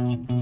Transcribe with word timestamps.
É 0.00 0.39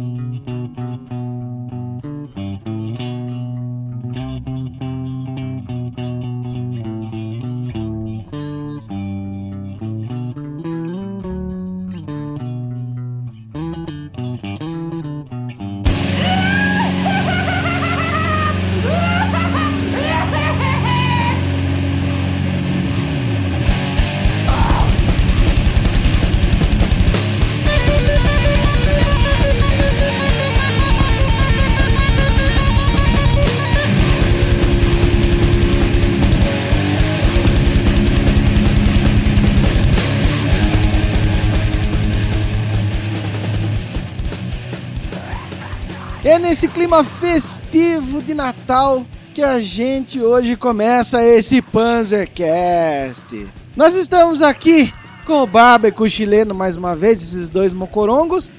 nesse 46.48 46.66
clima 46.66 47.04
festivo 47.04 48.22
de 48.22 48.32
Natal 48.32 49.04
que 49.34 49.42
a 49.42 49.60
gente 49.60 50.18
hoje 50.18 50.56
começa 50.56 51.22
esse 51.22 51.60
Panzercast. 51.60 53.46
Nós 53.76 53.94
estamos 53.94 54.40
aqui 54.40 54.90
com 55.26 55.42
o 55.42 55.46
Barba 55.46 55.88
e 55.88 55.92
com 55.92 56.04
o 56.04 56.08
chileno 56.08 56.54
mais 56.54 56.74
uma 56.74 56.96
vez, 56.96 57.20
esses 57.20 57.50
dois 57.50 57.74
mocorongos, 57.74 58.50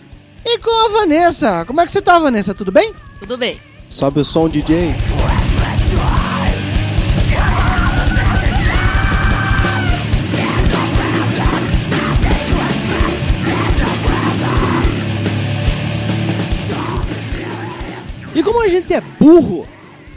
e 0.46 0.60
com 0.60 0.86
a 0.86 1.00
Vanessa. 1.00 1.66
Como 1.66 1.82
é 1.82 1.86
que 1.88 1.92
você 1.92 2.00
tá, 2.00 2.20
Vanessa? 2.20 2.54
Tudo 2.54 2.72
bem? 2.72 2.94
Tudo 3.18 3.36
bem. 3.40 3.60
Sobe 3.90 4.20
o 4.20 4.24
som, 4.24 4.48
DJ. 4.48 4.94
Como 18.60 18.68
a 18.68 18.68
gente 18.68 18.94
é 18.94 19.00
burro, 19.00 19.66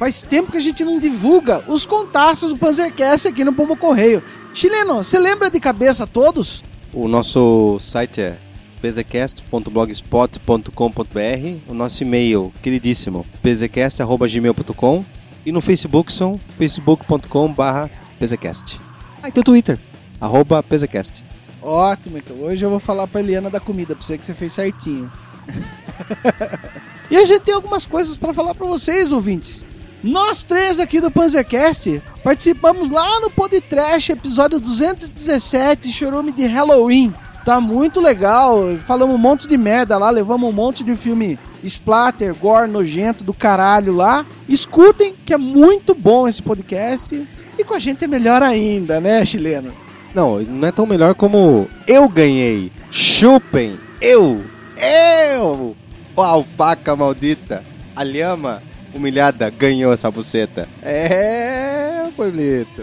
faz 0.01 0.23
tempo 0.23 0.51
que 0.51 0.59
a 0.59 0.61
gente 0.61 0.85
não 0.85 0.99
divulga 0.99 1.63
os 1.69 1.87
contatos 1.87 2.51
do 2.51 2.59
Panzercast 2.59 3.29
aqui 3.29 3.45
no 3.45 3.53
Pombo 3.53 3.77
Correio. 3.77 4.21
Chileno, 4.53 4.97
você 4.97 5.17
lembra 5.17 5.49
de 5.49 5.61
cabeça 5.61 6.09
todos? 6.09 6.61
O 6.93 7.07
nosso 7.07 7.79
site 7.79 8.21
é 8.21 8.37
pzcast.blogspot.com.br 8.81 11.59
O 11.69 11.75
nosso 11.75 12.03
e-mail, 12.03 12.53
queridíssimo, 12.61 13.25
pzcast.gmail.com 13.41 15.05
E 15.47 15.53
no 15.53 15.61
Facebook 15.61 16.13
são 16.13 16.41
facebook.com.br 16.59 17.89
pzcast. 18.19 18.81
Ah, 19.23 19.29
e 19.29 19.33
tem 19.33 19.41
o 19.41 19.45
Twitter, 19.45 19.79
arroba 20.21 20.61
pzcast. 20.65 21.23
Ótimo, 21.63 22.19
então 22.19 22.35
hoje 22.39 22.65
eu 22.65 22.71
vou 22.71 22.81
falar 22.81 23.07
pra 23.07 23.21
Eliana 23.21 23.49
da 23.49 23.61
comida, 23.61 23.95
pra 23.95 24.05
você 24.05 24.19
que 24.19 24.27
você 24.27 24.35
fez 24.35 24.53
certinho. 24.53 25.09
e 27.13 27.17
a 27.19 27.27
gente 27.27 27.43
tem 27.43 27.55
algumas 27.55 27.85
coisas 27.85 28.17
para 28.17 28.33
falar 28.33 28.55
para 28.55 28.67
vocês, 28.67 29.13
ouvintes. 29.13 29.67
Nós 30.03 30.43
três 30.43 30.81
aqui 30.81 30.99
do 30.99 31.11
Panzercast 31.11 32.01
participamos 32.25 32.91
lá 32.91 33.21
no 33.21 33.29
Podtrash, 33.29 34.09
episódio 34.09 34.59
217, 34.59 35.93
chorume 35.93 36.33
de 36.33 36.47
Halloween. 36.47 37.13
Tá 37.45 37.61
muito 37.61 38.01
legal, 38.01 38.61
falamos 38.87 39.15
um 39.15 39.19
monte 39.19 39.47
de 39.47 39.59
merda 39.59 39.99
lá, 39.99 40.09
levamos 40.09 40.49
um 40.49 40.53
monte 40.53 40.83
de 40.83 40.97
filme 40.97 41.39
splatter, 41.63 42.35
gore, 42.35 42.71
nojento 42.71 43.23
do 43.23 43.35
caralho 43.35 43.95
lá. 43.95 44.25
Escutem, 44.49 45.15
que 45.27 45.35
é 45.35 45.37
muito 45.37 45.95
bom 45.95 46.27
esse 46.27 46.41
podcast. 46.41 47.29
E 47.59 47.63
com 47.63 47.75
a 47.75 47.79
gente 47.79 48.03
é 48.03 48.09
melhor 48.09 48.43
ainda, 48.43 49.03
né, 49.03 49.23
chileno? 49.23 49.71
Não, 50.15 50.41
não 50.41 50.67
é 50.67 50.73
tão 50.73 50.87
melhor 50.87 51.15
como 51.15 51.69
eu 51.87 52.09
ganhei. 52.09 52.73
Chupem, 52.91 53.79
eu, 54.01 54.41
eu, 54.79 55.77
a 56.17 56.27
alpaca 56.27 56.95
maldita, 56.95 57.65
a 57.95 58.03
lhama 58.03 58.63
humilhada 58.95 59.49
ganhou 59.51 59.93
essa 59.93 60.11
buceta. 60.11 60.69
É, 60.83 62.09
Pablito. 62.17 62.83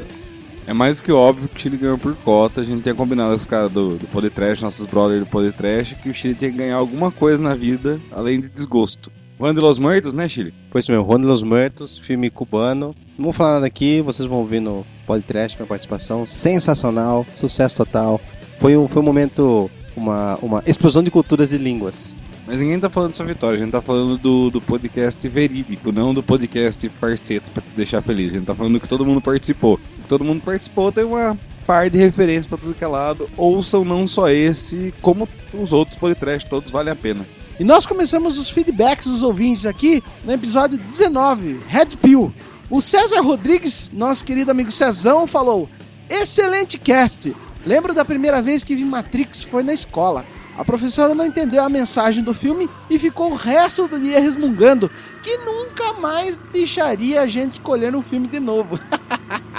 É 0.67 0.73
mais 0.73 1.01
que 1.01 1.11
óbvio 1.11 1.47
que 1.49 1.57
o 1.57 1.59
Chile 1.59 1.77
ganhou 1.77 1.97
por 1.97 2.15
cota. 2.17 2.61
A 2.61 2.63
gente 2.63 2.83
tinha 2.83 2.93
combinado 2.93 3.31
com 3.31 3.37
os 3.37 3.45
caras 3.45 3.71
do, 3.71 3.97
do 3.97 4.07
Polytrash, 4.07 4.61
nossos 4.61 4.85
brothers 4.85 5.21
do 5.21 5.25
Polytrash, 5.25 5.95
que 5.95 6.09
o 6.09 6.13
Chile 6.13 6.35
tinha 6.35 6.51
que 6.51 6.57
ganhar 6.57 6.75
alguma 6.75 7.11
coisa 7.11 7.41
na 7.41 7.55
vida 7.55 7.99
além 8.11 8.39
de 8.39 8.49
desgosto. 8.49 9.11
Juan 9.39 9.53
de 9.53 9.61
los 9.61 9.79
Muertos, 9.79 10.13
né, 10.13 10.27
Chile? 10.27 10.53
Pois 10.69 10.87
mesmo, 10.87 11.05
Juan 11.05 11.21
de 11.21 11.25
los 11.25 11.41
Muertos, 11.41 11.97
filme 11.97 12.29
cubano. 12.29 12.93
Não 13.17 13.23
vou 13.23 13.33
falar 13.33 13.53
nada 13.53 13.67
aqui, 13.67 14.01
vocês 14.01 14.27
vão 14.27 14.39
ouvir 14.39 14.59
no 14.59 14.85
Polytrash, 15.07 15.55
minha 15.55 15.65
participação. 15.65 16.25
Sensacional, 16.25 17.25
sucesso 17.35 17.77
total. 17.77 18.19
Foi 18.59 18.75
um, 18.75 18.87
foi 18.87 19.01
um 19.01 19.05
momento, 19.05 19.71
uma, 19.95 20.37
uma 20.41 20.63
explosão 20.67 21.01
de 21.01 21.09
culturas 21.09 21.53
e 21.53 21.57
línguas. 21.57 22.13
Mas 22.49 22.61
ninguém 22.61 22.79
tá 22.79 22.89
falando 22.89 23.11
dessa 23.11 23.23
vitória, 23.23 23.57
a 23.57 23.61
gente 23.61 23.71
tá 23.71 23.79
falando 23.79 24.17
do, 24.17 24.49
do 24.49 24.59
podcast 24.59 25.29
verídico, 25.29 25.91
não 25.91 26.15
do 26.15 26.23
podcast 26.23 26.89
farceto 26.89 27.51
pra 27.51 27.61
te 27.61 27.69
deixar 27.75 28.01
feliz. 28.01 28.33
A 28.33 28.37
gente 28.37 28.47
tá 28.47 28.55
falando 28.55 28.73
do 28.73 28.79
que 28.79 28.87
todo 28.87 29.05
mundo 29.05 29.21
participou. 29.21 29.79
Todo 30.07 30.25
mundo 30.25 30.41
participou, 30.41 30.91
tem 30.91 31.03
uma 31.03 31.37
par 31.67 31.91
de 31.91 31.99
referências 31.99 32.47
pra 32.47 32.57
tudo 32.57 32.73
que 32.73 32.83
é 32.83 32.87
lado. 32.87 33.29
Ouçam 33.37 33.85
não 33.85 34.07
só 34.07 34.29
esse, 34.29 34.91
como 34.99 35.29
os 35.53 35.71
outros 35.71 35.99
Polytrash, 35.99 36.45
todos 36.45 36.71
valem 36.71 36.91
a 36.91 36.95
pena. 36.95 37.23
E 37.59 37.63
nós 37.63 37.85
começamos 37.85 38.39
os 38.39 38.49
feedbacks 38.49 39.05
dos 39.05 39.21
ouvintes 39.21 39.67
aqui 39.67 40.01
no 40.25 40.33
episódio 40.33 40.79
19, 40.79 41.59
Red 41.67 41.97
Pill. 42.01 42.33
O 42.67 42.81
César 42.81 43.21
Rodrigues, 43.21 43.91
nosso 43.93 44.25
querido 44.25 44.49
amigo 44.49 44.71
Cezão, 44.71 45.27
falou: 45.27 45.69
Excelente 46.09 46.79
cast! 46.79 47.31
Lembro 47.63 47.93
da 47.93 48.03
primeira 48.03 48.41
vez 48.41 48.63
que 48.63 48.75
vi 48.75 48.85
Matrix 48.85 49.43
foi 49.43 49.61
na 49.61 49.73
escola. 49.73 50.25
A 50.59 50.65
professora 50.65 51.15
não 51.15 51.25
entendeu 51.25 51.63
a 51.63 51.69
mensagem 51.69 52.21
do 52.21 52.33
filme 52.33 52.69
e 52.89 52.99
ficou 52.99 53.31
o 53.31 53.35
resto 53.35 53.87
do 53.87 53.97
dia 53.97 54.19
resmungando 54.19 54.91
que 55.23 55.37
nunca 55.37 56.01
mais 56.01 56.37
deixaria 56.51 57.21
a 57.21 57.27
gente 57.27 57.53
escolher 57.53 57.95
um 57.95 58.01
filme 58.01 58.27
de 58.27 58.41
novo. 58.41 58.77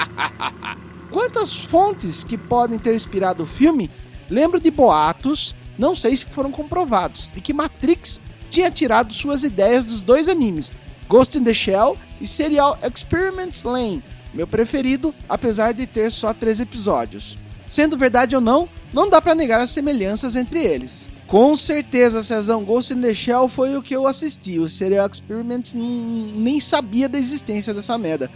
Quantas 1.09 1.57
fontes 1.65 2.23
que 2.23 2.37
podem 2.37 2.79
ter 2.79 2.95
inspirado 2.95 3.45
o 3.45 3.47
filme, 3.47 3.91
lembro 4.29 4.61
de 4.61 4.71
boatos, 4.71 5.57
não 5.79 5.97
sei 5.97 6.19
se 6.19 6.27
foram 6.27 6.53
comprovados, 6.53 7.31
de 7.33 7.41
que 7.41 7.55
Matrix 7.55 8.21
tinha 8.51 8.71
tirado 8.71 9.15
suas 9.15 9.43
ideias 9.43 9.87
dos 9.87 10.03
dois 10.03 10.29
animes, 10.29 10.71
Ghost 11.09 11.39
in 11.39 11.45
the 11.45 11.55
Shell 11.55 11.97
e 12.21 12.27
Serial 12.27 12.79
Experiments 12.83 13.63
Lane, 13.63 14.05
meu 14.35 14.47
preferido, 14.47 15.15
apesar 15.31 15.73
de 15.73 15.87
ter 15.87 16.13
só 16.13 16.35
três 16.35 16.61
episódios. 16.61 17.39
Sendo 17.71 17.97
verdade 17.97 18.35
ou 18.35 18.41
não, 18.41 18.69
não 18.93 19.09
dá 19.09 19.23
para 19.23 19.33
negar 19.33 19.61
as 19.61 19.71
semelhanças 19.71 20.35
entre 20.35 20.59
eles. 20.59 21.09
Com 21.29 21.55
certeza, 21.55 22.21
Cezão, 22.21 22.65
Ghost 22.65 22.93
in 22.93 23.01
the 23.01 23.15
Shell 23.15 23.47
foi 23.47 23.77
o 23.77 23.83
que 23.83 23.95
eu 23.95 24.09
assisti. 24.09 24.59
O 24.59 24.69
Serial 24.69 25.09
Experiments 25.09 25.73
nem 25.73 26.59
sabia 26.59 27.09
da 27.09 27.17
existência 27.17 27.73
dessa 27.73 27.97
merda. 27.97 28.29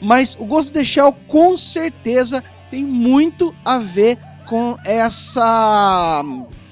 Mas 0.00 0.36
o 0.36 0.44
Ghost 0.44 0.72
in 0.72 0.80
the 0.80 0.84
Shell 0.84 1.12
com 1.28 1.56
certeza 1.56 2.42
tem 2.72 2.82
muito 2.82 3.54
a 3.64 3.78
ver 3.78 4.18
com 4.48 4.76
essa 4.84 6.24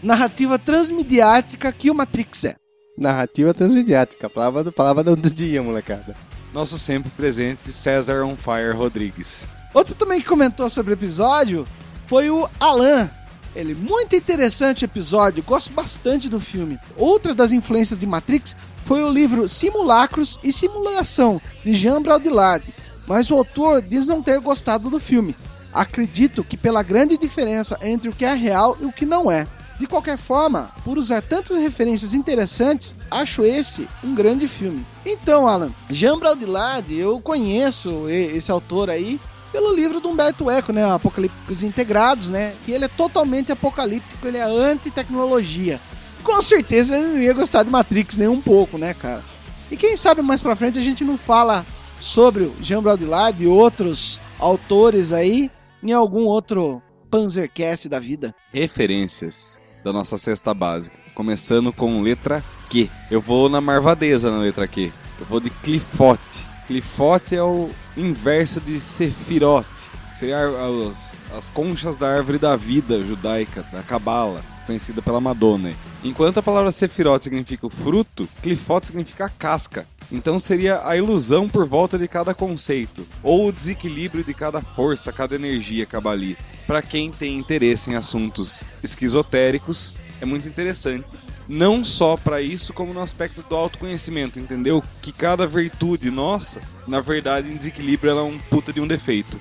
narrativa 0.03 0.59
transmediática 0.59 1.71
que 1.71 1.93
o 1.93 1.95
Matrix 1.95 2.45
é. 2.45 2.57
Narrativa 2.99 3.55
transmediática, 3.55 4.29
palavra 4.29 4.65
do, 4.65 4.73
palavra 4.73 5.05
do 5.05 5.17
dia, 5.33 5.63
molecada. 5.63 6.17
Nosso 6.53 6.77
sempre 6.77 7.09
presente 7.11 7.73
César 7.73 8.25
On 8.25 8.35
Fire 8.35 8.73
Rodrigues. 8.77 9.47
Outro 9.73 9.95
também 9.95 10.21
que 10.21 10.27
comentou 10.27 10.69
sobre 10.69 10.93
o 10.93 10.95
episódio 10.95 11.65
foi 12.11 12.29
o 12.29 12.49
Alan. 12.59 13.09
Ele, 13.55 13.73
muito 13.73 14.17
interessante 14.17 14.85
episódio, 14.85 15.45
gosto 15.45 15.73
bastante 15.73 16.29
do 16.29 16.41
filme. 16.41 16.77
Outra 16.97 17.33
das 17.33 17.53
influências 17.53 18.01
de 18.01 18.07
Matrix 18.07 18.57
foi 18.85 19.05
o 19.05 19.09
livro 19.09 19.49
Simulacros 19.49 20.37
e 20.43 20.53
Simulação, 20.53 21.41
de 21.65 21.73
Jean 21.73 22.03
Baudrillard, 22.03 22.65
mas 23.07 23.31
o 23.31 23.37
autor 23.37 23.81
diz 23.81 24.09
não 24.09 24.25
ter 24.25 24.41
gostado 24.41 24.91
do 24.91 24.99
filme. 24.99 25.37
Acredito 25.73 26.43
que 26.43 26.57
pela 26.57 26.83
grande 26.83 27.17
diferença 27.17 27.79
entre 27.81 28.09
o 28.09 28.13
que 28.13 28.25
é 28.25 28.35
real 28.35 28.77
e 28.81 28.87
o 28.87 28.93
que 28.93 29.07
não 29.07 29.31
é. 29.31 29.47
De 29.79 29.87
qualquer 29.87 30.19
forma, 30.19 30.69
por 30.85 30.99
usar 30.99 31.23
tantas 31.23 31.59
referências 31.59 32.13
interessantes, 32.13 32.93
acho 33.09 33.45
esse 33.45 33.89
um 34.03 34.17
grande 34.17 34.49
filme. 34.49 34.85
Então, 35.07 35.47
Alan, 35.47 35.71
Jean 35.89 36.19
Baudrillard, 36.19 36.93
eu 36.93 37.21
conheço 37.21 38.09
esse 38.11 38.51
autor 38.51 38.91
aí 38.91 39.21
pelo 39.53 39.75
livro 39.75 40.01
do 40.01 40.09
Humberto 40.09 40.51
Eco, 40.51 40.73
né, 40.73 40.85
Apocalipse 40.91 41.67
Integrados, 41.67 42.31
né, 42.31 42.55
que 42.65 42.73
ele 42.73 42.85
é 42.85 42.89
totalmente 42.89 43.53
apocalíptico, 43.53 44.27
ele 44.27 44.39
é 44.39 44.43
anti-tecnologia. 44.43 45.81
Com 46.23 46.41
certeza 46.43 46.97
ele 46.97 47.07
não 47.07 47.19
ia 47.19 47.33
gostar 47.33 47.63
de 47.63 47.71
Matrix 47.71 48.17
nem 48.17 48.29
um 48.29 48.41
pouco, 48.41 48.77
né, 48.79 48.95
cara. 48.95 49.23
E 49.71 49.77
quem 49.77 49.97
sabe 49.97 50.23
mais 50.23 50.43
pra 50.43 50.57
frente 50.57 50.79
a 50.79 50.83
gente 50.83 51.05
não 51.05 51.17
fala 51.17 51.65
sobre 52.01 52.45
o 52.45 52.55
Jean 52.61 52.83
Baudrillard 52.83 53.43
e 53.43 53.47
outros 53.47 54.21
autores 54.39 55.13
aí 55.13 55.51
em 55.83 55.93
algum 55.93 56.25
outro 56.25 56.83
Panzercast 57.11 57.89
da 57.89 57.99
vida. 57.99 58.35
Referências. 58.53 59.61
da 59.85 59.93
nossa 59.93 60.17
cesta 60.17 60.53
básica. 60.53 60.97
Começando 61.15 61.73
com 61.73 62.03
letra 62.03 62.45
Q. 62.69 62.89
Eu 63.11 63.21
vou 63.21 63.49
na 63.49 63.61
marvadeza 63.61 64.31
na 64.31 64.39
letra 64.39 64.69
Q. 64.69 64.93
Eu 65.19 65.27
vou 65.27 65.41
de 65.41 65.51
clifote. 65.51 66.50
Clifote 66.71 67.35
é 67.35 67.43
o 67.43 67.69
inverso 67.97 68.61
de 68.61 68.79
sefirote. 68.79 69.91
Seria 70.15 70.39
as, 70.47 71.17
as 71.37 71.51
conchas 71.51 71.97
da 71.97 72.09
árvore 72.09 72.39
da 72.39 72.55
vida 72.55 73.05
judaica, 73.05 73.65
da 73.73 73.83
cabala, 73.83 74.41
conhecida 74.69 75.03
pela 75.03 75.21
Madonna. 75.21 75.73
Enquanto 76.05 76.39
a 76.39 76.43
palavra 76.45 76.71
sefirote 76.71 77.25
significa 77.25 77.67
o 77.67 77.71
fruto, 77.71 78.29
clifote 78.41 78.87
significa 78.87 79.25
a 79.25 79.29
casca. 79.29 79.85
Então 80.13 80.39
seria 80.39 80.87
a 80.87 80.97
ilusão 80.97 81.49
por 81.49 81.67
volta 81.67 81.99
de 81.99 82.07
cada 82.07 82.33
conceito, 82.35 83.05
ou 83.21 83.49
o 83.49 83.53
desequilíbrio 83.53 84.23
de 84.23 84.33
cada 84.33 84.61
força, 84.61 85.11
cada 85.11 85.35
energia 85.35 85.85
cabalista. 85.85 86.45
Para 86.69 86.83
quem 86.83 87.11
tem 87.11 87.37
interesse 87.37 87.91
em 87.91 87.97
assuntos 87.97 88.63
esquizotéricos, 88.81 89.97
é 90.21 90.25
muito 90.25 90.47
interessante. 90.49 91.13
Não 91.49 91.85
só 91.85 92.17
para 92.17 92.41
isso, 92.41 92.73
como 92.73 92.95
no 92.95 93.01
aspecto 93.01 93.43
do 93.43 93.57
autoconhecimento, 93.57 94.39
entendeu? 94.39 94.83
Que 95.03 95.13
cada 95.13 95.47
virtude 95.47 96.11
nossa, 96.11 96.61
na 96.87 97.01
verdade, 97.01 97.49
em 97.49 97.57
desequilíbrio, 97.57 98.11
ela 98.11 98.21
é 98.21 98.25
um 98.25 98.39
puta 98.39 98.73
de 98.73 98.81
um 98.81 98.87
defeito. 98.87 99.39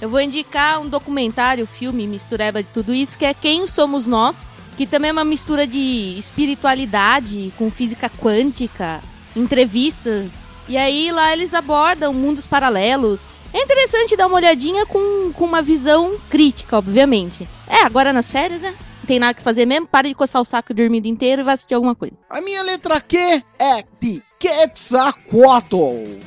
Eu 0.00 0.08
vou 0.08 0.20
indicar 0.20 0.80
um 0.80 0.88
documentário, 0.88 1.66
filme, 1.66 2.06
mistureba 2.06 2.62
de 2.62 2.68
tudo 2.68 2.94
isso, 2.94 3.16
que 3.18 3.24
é 3.24 3.34
Quem 3.34 3.66
Somos 3.66 4.06
Nós, 4.06 4.50
que 4.76 4.86
também 4.86 5.10
é 5.10 5.12
uma 5.12 5.24
mistura 5.24 5.66
de 5.66 6.16
espiritualidade 6.18 7.52
com 7.56 7.70
física 7.70 8.10
quântica, 8.10 9.00
entrevistas. 9.36 10.32
E 10.68 10.76
aí 10.76 11.12
lá 11.12 11.32
eles 11.32 11.54
abordam 11.54 12.12
mundos 12.12 12.46
paralelos. 12.46 13.28
É 13.52 13.62
interessante 13.62 14.16
dar 14.16 14.26
uma 14.26 14.36
olhadinha 14.36 14.84
com, 14.84 15.32
com 15.32 15.44
uma 15.44 15.62
visão 15.62 16.16
crítica, 16.28 16.76
obviamente. 16.76 17.48
É, 17.68 17.82
agora 17.82 18.12
nas 18.12 18.30
férias, 18.30 18.60
né? 18.60 18.74
Tem 19.06 19.18
nada 19.18 19.34
que 19.34 19.42
fazer 19.42 19.66
mesmo, 19.66 19.86
para 19.86 20.08
de 20.08 20.14
coçar 20.14 20.40
o 20.40 20.44
saco 20.44 20.72
e 20.72 20.74
dormir 20.74 21.06
inteiro 21.06 21.42
e 21.42 21.44
vai 21.44 21.54
assistir 21.54 21.74
alguma 21.74 21.94
coisa. 21.94 22.14
A 22.30 22.40
minha 22.40 22.62
letra 22.62 23.00
Q 23.00 23.42
é 23.58 23.84
de 24.00 24.22
Quetzalcoatl. 24.38 26.20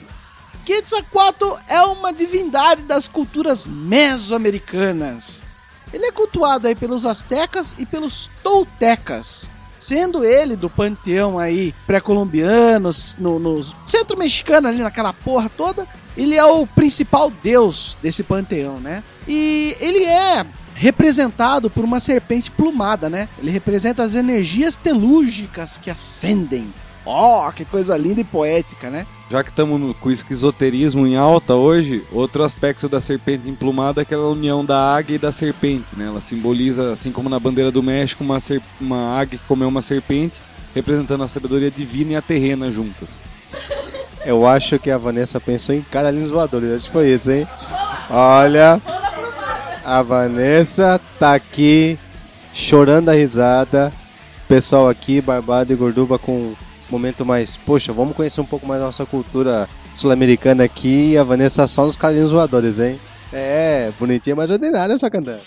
Quetzalcoatl 0.66 1.56
é 1.68 1.82
uma 1.82 2.12
divindade 2.12 2.82
das 2.84 3.08
culturas 3.08 3.66
mesoamericanas. 3.66 5.44
Ele 5.94 6.06
é 6.06 6.12
cultuado 6.12 6.68
aí 6.68 6.76
pelos 6.76 7.06
astecas 7.06 7.74
e 7.80 7.86
pelos 7.86 8.30
toltecas, 8.44 9.50
sendo 9.80 10.26
ele 10.26 10.56
do 10.56 10.70
panteão 10.70 11.40
aí 11.40 11.74
pré-colombiano, 11.86 12.90
no, 13.18 13.40
no 13.40 13.64
centro 13.86 14.18
mexicano 14.18 14.68
ali 14.68 14.80
naquela 14.80 15.14
porra 15.14 15.50
toda, 15.50 15.88
ele 16.18 16.36
é 16.36 16.44
o 16.44 16.68
principal 16.68 17.32
deus 17.42 17.96
desse 18.02 18.22
panteão, 18.22 18.80
né? 18.80 19.02
E 19.26 19.78
ele 19.80 20.04
é 20.04 20.46
representado 20.78 21.70
por 21.70 21.84
uma 21.84 22.00
serpente 22.00 22.52
plumada, 22.52 23.10
né? 23.10 23.28
Ele 23.40 23.50
representa 23.50 24.04
as 24.04 24.14
energias 24.14 24.76
telúrgicas 24.76 25.78
que 25.78 25.90
ascendem. 25.90 26.68
Ó, 27.04 27.48
oh, 27.48 27.52
que 27.52 27.66
coisa 27.66 27.98
linda 27.98 28.22
e 28.22 28.24
poética, 28.24 28.90
né? 28.90 29.08
Já 29.32 29.44
que 29.44 29.50
estamos 29.50 29.96
com 29.98 30.10
o 30.10 30.12
esquizoterismo 30.12 31.08
em 31.08 31.16
alta 31.16 31.56
hoje, 31.56 32.04
outro 32.12 32.44
aspecto 32.44 32.88
da 32.88 33.02
serpente 33.02 33.50
emplumada 33.50 34.02
é 34.02 34.04
aquela 34.04 34.28
união 34.30 34.64
da 34.64 34.96
águia 34.96 35.16
e 35.16 35.20
da 35.20 35.32
serpente, 35.32 35.96
né? 35.96 36.06
Ela 36.08 36.22
simboliza, 36.22 36.94
assim 36.94 37.12
como 37.12 37.30
na 37.30 37.40
bandeira 37.40 37.72
do 37.72 37.82
México, 37.82 38.24
uma, 38.24 38.40
ser... 38.40 38.62
uma 38.80 39.18
águia 39.18 39.40
que 39.40 39.48
comeu 39.48 39.68
uma 39.68 39.82
serpente, 39.82 40.40
representando 40.76 41.24
a 41.24 41.28
sabedoria 41.28 41.72
divina 41.72 42.12
e 42.12 42.16
a 42.16 42.22
terrena 42.22 42.70
juntas. 42.70 43.10
Eu 44.26 44.46
acho 44.46 44.78
que 44.78 44.92
a 44.92 44.98
Vanessa 44.98 45.40
pensou 45.40 45.74
em 45.74 45.82
caralhinhos 45.82 46.30
voadores, 46.30 46.70
acho 46.70 46.86
que 46.86 46.92
foi 46.92 47.14
isso, 47.14 47.32
hein? 47.32 47.48
Olha, 48.10 48.82
a 49.88 50.02
Vanessa 50.02 51.00
tá 51.18 51.34
aqui 51.34 51.98
chorando 52.54 53.08
a 53.08 53.14
risada. 53.14 53.94
Pessoal 54.46 54.90
aqui, 54.90 55.22
Barbado 55.22 55.72
e 55.72 55.78
Gorduba 55.78 56.20
com 56.20 56.54
momento 56.90 57.26
mais, 57.26 57.56
poxa, 57.56 57.94
vamos 57.94 58.14
conhecer 58.14 58.42
um 58.42 58.46
pouco 58.46 58.68
mais 58.68 58.82
da 58.82 58.88
nossa 58.88 59.06
cultura 59.06 59.68
sul-americana 59.94 60.66
aqui 60.66 61.12
e 61.12 61.18
a 61.18 61.24
Vanessa 61.24 61.70
só 61.70 61.86
nos 61.86 61.96
carinhos 61.96 62.32
voadores, 62.32 62.80
hein? 62.82 63.00
É, 63.32 63.90
bonitinha, 63.98 64.36
mas 64.36 64.52
ordinária 64.52 64.94
essa 64.94 65.10
cantando. 65.10 65.42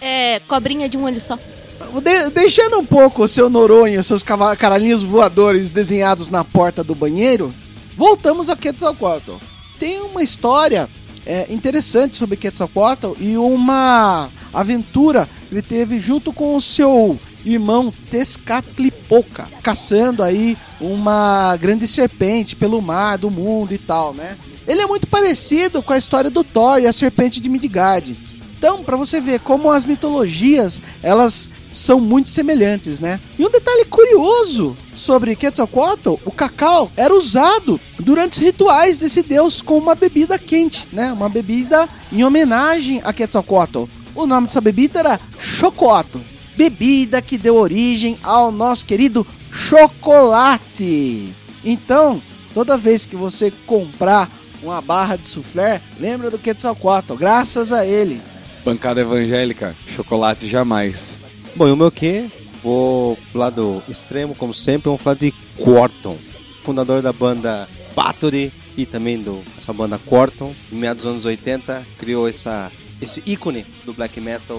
É, 0.00 0.40
cobrinha 0.40 0.88
de 0.88 0.96
um 0.96 1.04
olho 1.04 1.20
só. 1.20 1.36
De 1.36 2.30
deixando 2.30 2.78
um 2.78 2.86
pouco 2.86 3.24
o 3.24 3.28
seu 3.28 3.50
Noronha, 3.50 4.02
seus 4.02 4.22
caralhinhos 4.22 5.02
voadores 5.02 5.72
desenhados 5.72 6.30
na 6.30 6.42
porta 6.42 6.82
do 6.82 6.94
banheiro, 6.94 7.52
voltamos 7.98 8.48
a 8.48 8.56
Quetzalcoatl. 8.56 9.32
Tem 9.78 10.00
uma 10.00 10.22
história 10.22 10.88
é, 11.26 11.46
interessante 11.52 12.16
sobre 12.16 12.36
Quetzalcoatl 12.36 13.12
e 13.18 13.36
uma 13.36 14.28
aventura 14.52 15.28
que 15.48 15.54
ele 15.54 15.62
teve 15.62 16.00
junto 16.00 16.32
com 16.32 16.56
o 16.56 16.60
seu 16.60 17.18
irmão 17.44 17.92
Tezcatlipoca, 18.10 19.48
caçando 19.62 20.22
aí 20.22 20.56
uma 20.80 21.56
grande 21.56 21.86
serpente 21.86 22.56
pelo 22.56 22.80
mar 22.80 23.18
do 23.18 23.30
mundo 23.30 23.72
e 23.74 23.78
tal, 23.78 24.14
né? 24.14 24.36
Ele 24.66 24.80
é 24.80 24.86
muito 24.86 25.06
parecido 25.06 25.82
com 25.82 25.92
a 25.92 25.98
história 25.98 26.30
do 26.30 26.42
Thor 26.42 26.78
e 26.78 26.86
a 26.86 26.92
serpente 26.92 27.38
de 27.40 27.50
Midgard. 27.50 28.16
Então, 28.64 28.82
para 28.82 28.96
você 28.96 29.20
ver 29.20 29.40
como 29.40 29.70
as 29.70 29.84
mitologias, 29.84 30.80
elas 31.02 31.50
são 31.70 32.00
muito 32.00 32.30
semelhantes, 32.30 32.98
né? 32.98 33.20
E 33.38 33.44
um 33.44 33.50
detalhe 33.50 33.84
curioso 33.84 34.74
sobre 34.96 35.36
Quetzalcoatl, 35.36 36.14
o 36.24 36.30
cacau 36.30 36.90
era 36.96 37.14
usado 37.14 37.78
durante 37.98 38.38
os 38.38 38.42
rituais 38.42 38.96
desse 38.96 39.20
deus 39.20 39.60
com 39.60 39.76
uma 39.76 39.94
bebida 39.94 40.38
quente, 40.38 40.88
né? 40.94 41.12
Uma 41.12 41.28
bebida 41.28 41.86
em 42.10 42.24
homenagem 42.24 43.02
a 43.04 43.12
Quetzalcoatl. 43.12 43.84
O 44.14 44.24
nome 44.24 44.46
dessa 44.46 44.62
bebida 44.62 45.00
era 45.00 45.20
Chocoatl 45.38 46.20
bebida 46.56 47.20
que 47.20 47.36
deu 47.36 47.56
origem 47.56 48.18
ao 48.22 48.50
nosso 48.50 48.86
querido 48.86 49.26
chocolate. 49.52 51.34
Então, 51.62 52.22
toda 52.54 52.78
vez 52.78 53.04
que 53.04 53.14
você 53.14 53.52
comprar 53.66 54.30
uma 54.62 54.80
barra 54.80 55.16
de 55.16 55.28
soufflé, 55.28 55.82
lembra 56.00 56.30
do 56.30 56.38
Quetzalcoatl, 56.38 57.14
graças 57.14 57.70
a 57.70 57.84
ele. 57.84 58.22
Bancada 58.64 59.00
evangélica, 59.00 59.74
chocolate 59.86 60.48
jamais. 60.48 61.18
Bom, 61.54 61.68
e 61.68 61.72
o 61.72 61.76
meu 61.76 61.90
que? 61.90 62.30
Vou 62.62 63.16
pro 63.30 63.38
lado 63.38 63.82
extremo, 63.88 64.34
como 64.34 64.54
sempre, 64.54 64.84
vamos 64.84 65.02
falar 65.02 65.16
de 65.16 65.32
Quarton, 65.58 66.16
fundador 66.62 67.02
da 67.02 67.12
banda 67.12 67.68
Battery 67.94 68.50
e 68.76 68.86
também 68.86 69.20
do 69.20 69.42
essa 69.58 69.72
banda 69.72 69.98
Quarton. 69.98 70.54
Em 70.72 70.76
meados 70.76 71.02
dos 71.02 71.12
anos 71.12 71.24
80, 71.26 71.86
criou 71.98 72.26
essa 72.26 72.72
esse 73.02 73.22
ícone 73.26 73.66
do 73.84 73.92
black 73.92 74.20
metal 74.20 74.58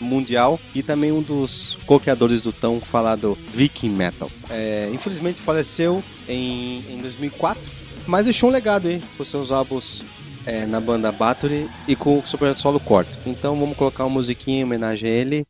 mundial 0.00 0.58
e 0.74 0.82
também 0.82 1.12
um 1.12 1.22
dos 1.22 1.78
co-criadores 1.86 2.42
do 2.42 2.52
tão 2.52 2.80
falado 2.80 3.38
Viking 3.54 3.90
Metal. 3.90 4.30
É, 4.50 4.90
infelizmente 4.92 5.40
faleceu 5.40 6.02
em, 6.28 6.84
em 6.90 6.98
2004, 7.00 7.62
mas 8.06 8.24
deixou 8.24 8.50
um 8.50 8.52
legado 8.52 8.88
aí 8.88 9.00
com 9.16 9.24
seus 9.24 9.52
álbuns 9.52 10.02
é, 10.46 10.64
na 10.64 10.80
banda 10.80 11.12
Battery 11.12 11.68
e 11.86 11.96
com 11.96 12.18
o 12.18 12.22
projeto 12.22 12.60
solo 12.60 12.80
Corto. 12.80 13.10
Então 13.26 13.58
vamos 13.58 13.76
colocar 13.76 14.04
uma 14.04 14.14
musiquinha 14.14 14.60
em 14.60 14.64
homenagem 14.64 15.10
a 15.10 15.12
ele. 15.12 15.46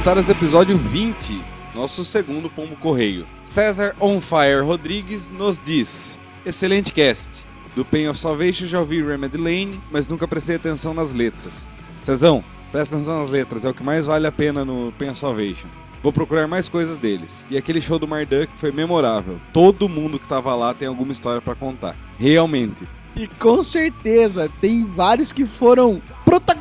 Comentários 0.00 0.24
do 0.24 0.32
episódio 0.32 0.78
20, 0.78 1.42
nosso 1.74 2.06
segundo 2.06 2.48
pombo 2.48 2.74
correio. 2.76 3.26
César 3.44 3.94
On 4.00 4.18
Fire 4.18 4.62
Rodrigues 4.62 5.28
nos 5.28 5.60
diz: 5.62 6.18
Excelente 6.46 6.90
cast. 6.90 7.44
Do 7.76 7.84
Pain 7.84 8.08
of 8.08 8.18
Salvation 8.18 8.66
já 8.66 8.80
ouvi 8.80 9.02
Remedy 9.02 9.36
Lane, 9.36 9.78
mas 9.90 10.06
nunca 10.06 10.26
prestei 10.26 10.56
atenção 10.56 10.94
nas 10.94 11.12
letras. 11.12 11.68
Cezão, 12.00 12.42
presta 12.72 12.96
atenção 12.96 13.18
nas 13.18 13.28
letras, 13.28 13.66
é 13.66 13.68
o 13.68 13.74
que 13.74 13.82
mais 13.82 14.06
vale 14.06 14.26
a 14.26 14.32
pena 14.32 14.64
no 14.64 14.90
Pain 14.98 15.10
of 15.10 15.18
Salvation. 15.18 15.68
Vou 16.02 16.14
procurar 16.14 16.46
mais 16.46 16.66
coisas 16.66 16.96
deles. 16.96 17.44
E 17.50 17.58
aquele 17.58 17.82
show 17.82 17.98
do 17.98 18.08
Marduk 18.08 18.50
foi 18.56 18.72
memorável. 18.72 19.38
Todo 19.52 19.86
mundo 19.86 20.18
que 20.18 20.26
tava 20.26 20.54
lá 20.54 20.72
tem 20.72 20.88
alguma 20.88 21.12
história 21.12 21.42
para 21.42 21.54
contar. 21.54 21.94
Realmente. 22.18 22.88
E 23.14 23.26
com 23.26 23.62
certeza 23.62 24.50
tem 24.62 24.82
vários 24.82 25.30
que 25.30 25.44
foram 25.44 26.00
protagonistas 26.24 26.59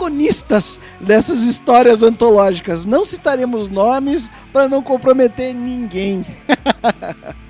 dessas 0.99 1.41
histórias 1.41 2.03
antológicas. 2.03 2.85
Não 2.85 3.05
citaremos 3.05 3.69
nomes 3.69 4.29
para 4.51 4.67
não 4.67 4.81
comprometer 4.81 5.53
ninguém. 5.53 6.25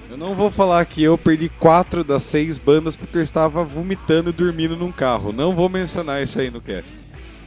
eu 0.09 0.17
não 0.17 0.33
vou 0.33 0.51
falar 0.51 0.83
que 0.85 1.03
eu 1.03 1.17
perdi 1.17 1.49
quatro 1.49 2.03
das 2.03 2.23
seis 2.23 2.57
bandas 2.57 2.95
porque 2.95 3.17
eu 3.17 3.21
estava 3.21 3.63
vomitando 3.63 4.29
e 4.29 4.33
dormindo 4.33 4.75
num 4.75 4.91
carro. 4.91 5.31
Não 5.31 5.55
vou 5.55 5.69
mencionar 5.69 6.21
isso 6.21 6.39
aí 6.39 6.49
no 6.49 6.61
cast. 6.61 6.91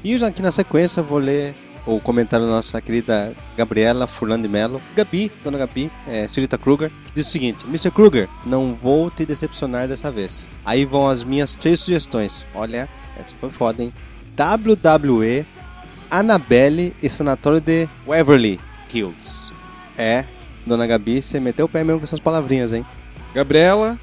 E 0.04 0.16
já 0.18 0.28
aqui 0.28 0.42
na 0.42 0.50
sequência 0.50 1.02
vou 1.02 1.18
ler 1.18 1.54
o 1.86 2.00
comentário 2.00 2.46
da 2.46 2.52
nossa 2.52 2.80
querida 2.80 3.34
Gabriela 3.56 4.06
Furlan 4.06 4.40
de 4.40 4.48
Mello. 4.48 4.80
Gabi, 4.96 5.30
dona 5.44 5.58
Gabi, 5.58 5.90
é, 6.06 6.26
Kruger, 6.60 6.90
diz 7.14 7.26
o 7.26 7.30
seguinte: 7.30 7.64
Mr. 7.66 7.90
Kruger, 7.90 8.28
não 8.44 8.74
vou 8.74 9.10
te 9.10 9.26
decepcionar 9.26 9.88
dessa 9.88 10.10
vez. 10.10 10.48
Aí 10.64 10.84
vão 10.84 11.08
as 11.08 11.24
minhas 11.24 11.54
três 11.54 11.80
sugestões. 11.80 12.44
Olha, 12.54 12.88
essa 13.18 13.34
foi 13.40 13.50
foda, 13.50 13.82
hein? 13.82 13.92
WWE, 14.38 15.44
Annabelle 16.10 16.94
e 17.02 17.08
Sanatório 17.08 17.60
de 17.60 17.88
Waverly 18.06 18.58
Hills. 18.92 19.50
É, 19.96 20.24
dona 20.66 20.86
Gabi, 20.86 21.20
você 21.20 21.38
meteu 21.38 21.66
o 21.66 21.68
pé 21.68 21.84
mesmo 21.84 22.00
com 22.00 22.04
essas 22.04 22.20
palavrinhas, 22.20 22.72
hein? 22.72 22.84
Gabriela, 23.34 23.98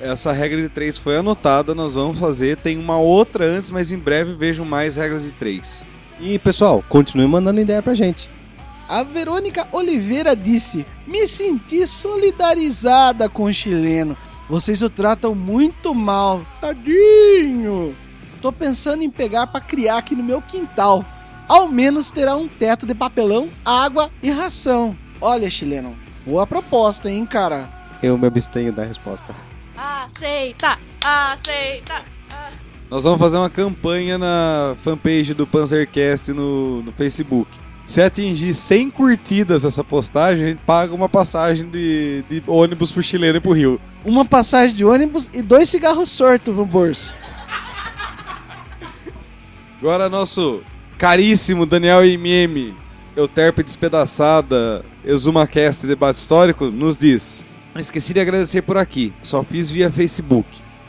essa 0.00 0.32
regra 0.32 0.62
de 0.62 0.68
três 0.68 0.96
foi 0.96 1.16
anotada, 1.16 1.74
nós 1.74 1.94
vamos 1.94 2.18
fazer. 2.18 2.56
Tem 2.56 2.78
uma 2.78 2.98
outra 2.98 3.44
antes, 3.44 3.70
mas 3.70 3.90
em 3.90 3.98
breve 3.98 4.34
vejam 4.34 4.64
mais 4.64 4.96
regras 4.96 5.22
de 5.22 5.32
três. 5.32 5.82
E 6.20 6.38
pessoal, 6.38 6.84
continue 6.88 7.26
mandando 7.26 7.60
ideia 7.60 7.82
pra 7.82 7.94
gente. 7.94 8.28
A 8.88 9.02
Verônica 9.02 9.68
Oliveira 9.70 10.34
disse: 10.34 10.86
Me 11.06 11.26
senti 11.28 11.86
solidarizada 11.86 13.28
com 13.28 13.44
o 13.44 13.52
chileno. 13.52 14.16
Vocês 14.48 14.82
o 14.82 14.88
tratam 14.88 15.34
muito 15.34 15.94
mal. 15.94 16.42
Tadinho. 16.60 17.94
Tô 18.40 18.52
pensando 18.52 19.02
em 19.02 19.10
pegar 19.10 19.46
pra 19.46 19.60
criar 19.60 19.98
aqui 19.98 20.14
no 20.14 20.22
meu 20.22 20.40
quintal. 20.40 21.04
Ao 21.48 21.68
menos 21.68 22.10
terá 22.10 22.36
um 22.36 22.46
teto 22.46 22.86
de 22.86 22.94
papelão, 22.94 23.48
água 23.64 24.10
e 24.22 24.30
ração. 24.30 24.96
Olha, 25.20 25.48
chileno, 25.48 25.96
boa 26.24 26.46
proposta, 26.46 27.10
hein, 27.10 27.24
cara? 27.26 27.68
Eu 28.02 28.16
me 28.16 28.26
abstenho 28.26 28.72
da 28.72 28.84
resposta. 28.84 29.34
Aceita, 29.76 30.78
aceita. 31.02 32.04
Nós 32.90 33.04
vamos 33.04 33.18
fazer 33.18 33.36
uma 33.36 33.50
campanha 33.50 34.16
na 34.16 34.74
fanpage 34.82 35.34
do 35.34 35.46
Panzercast 35.46 36.32
no, 36.32 36.82
no 36.82 36.92
Facebook. 36.92 37.50
Se 37.86 38.02
atingir 38.02 38.54
100 38.54 38.90
curtidas 38.90 39.64
essa 39.64 39.82
postagem, 39.82 40.44
a 40.44 40.48
gente 40.50 40.60
paga 40.60 40.94
uma 40.94 41.08
passagem 41.08 41.68
de, 41.70 42.22
de 42.28 42.42
ônibus 42.46 42.92
pro 42.92 43.02
chileno 43.02 43.38
e 43.38 43.40
pro 43.40 43.52
Rio. 43.52 43.80
Uma 44.04 44.24
passagem 44.24 44.76
de 44.76 44.84
ônibus 44.84 45.30
e 45.32 45.40
dois 45.40 45.68
cigarros 45.70 46.10
sortos 46.10 46.54
no 46.54 46.66
bolso. 46.66 47.16
Agora 49.80 50.08
nosso 50.08 50.60
caríssimo 50.98 51.64
Daniel 51.64 52.04
MM, 52.04 52.74
Euterpe 53.16 53.62
Despedaçada, 53.62 54.84
ExumaCast 55.04 55.86
Debate 55.86 56.18
Histórico, 56.18 56.66
nos 56.66 56.96
diz 56.96 57.44
Esqueci 57.76 58.12
de 58.12 58.20
agradecer 58.20 58.62
por 58.62 58.76
aqui, 58.76 59.12
só 59.22 59.44
fiz 59.44 59.70
via 59.70 59.88
Facebook. 59.88 60.48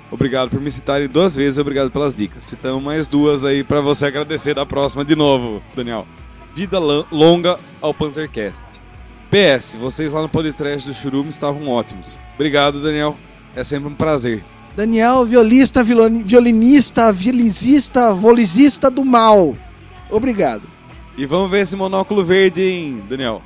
Obrigado 0.10 0.50
por 0.50 0.60
me 0.60 0.72
citarem 0.72 1.08
duas 1.08 1.36
vezes, 1.36 1.60
obrigado 1.60 1.92
pelas 1.92 2.16
dicas. 2.16 2.46
Citamos 2.46 2.82
mais 2.82 3.08
duas 3.08 3.46
aí 3.46 3.64
para 3.64 3.80
você 3.80 4.08
agradecer 4.08 4.56
da 4.56 4.66
próxima 4.66 5.06
de 5.06 5.16
novo, 5.16 5.62
Daniel. 5.76 6.08
Vida 6.56 6.80
longa 6.80 7.60
ao 7.80 7.94
Panzercast. 7.94 8.66
PS, 9.30 9.76
vocês 9.76 10.12
lá 10.12 10.24
no 10.24 10.30
Politrash 10.30 10.86
do 10.86 10.94
Churume 10.96 11.30
estavam 11.30 11.70
ótimos. 11.70 12.18
Obrigado, 12.34 12.82
Daniel. 12.82 13.16
É 13.56 13.64
sempre 13.64 13.88
um 13.88 13.94
prazer. 13.94 14.44
Daniel, 14.80 15.26
violista, 15.26 15.84
violinista, 15.84 17.12
violizista, 17.12 18.14
volizista 18.14 18.90
do 18.90 19.04
mal. 19.04 19.54
Obrigado. 20.10 20.62
E 21.18 21.26
vamos 21.26 21.52
ver 21.52 21.64
esse 21.64 21.76
monóculo 21.76 22.24
verde, 22.24 22.62
hein, 22.62 23.04
Daniel. 23.10 23.42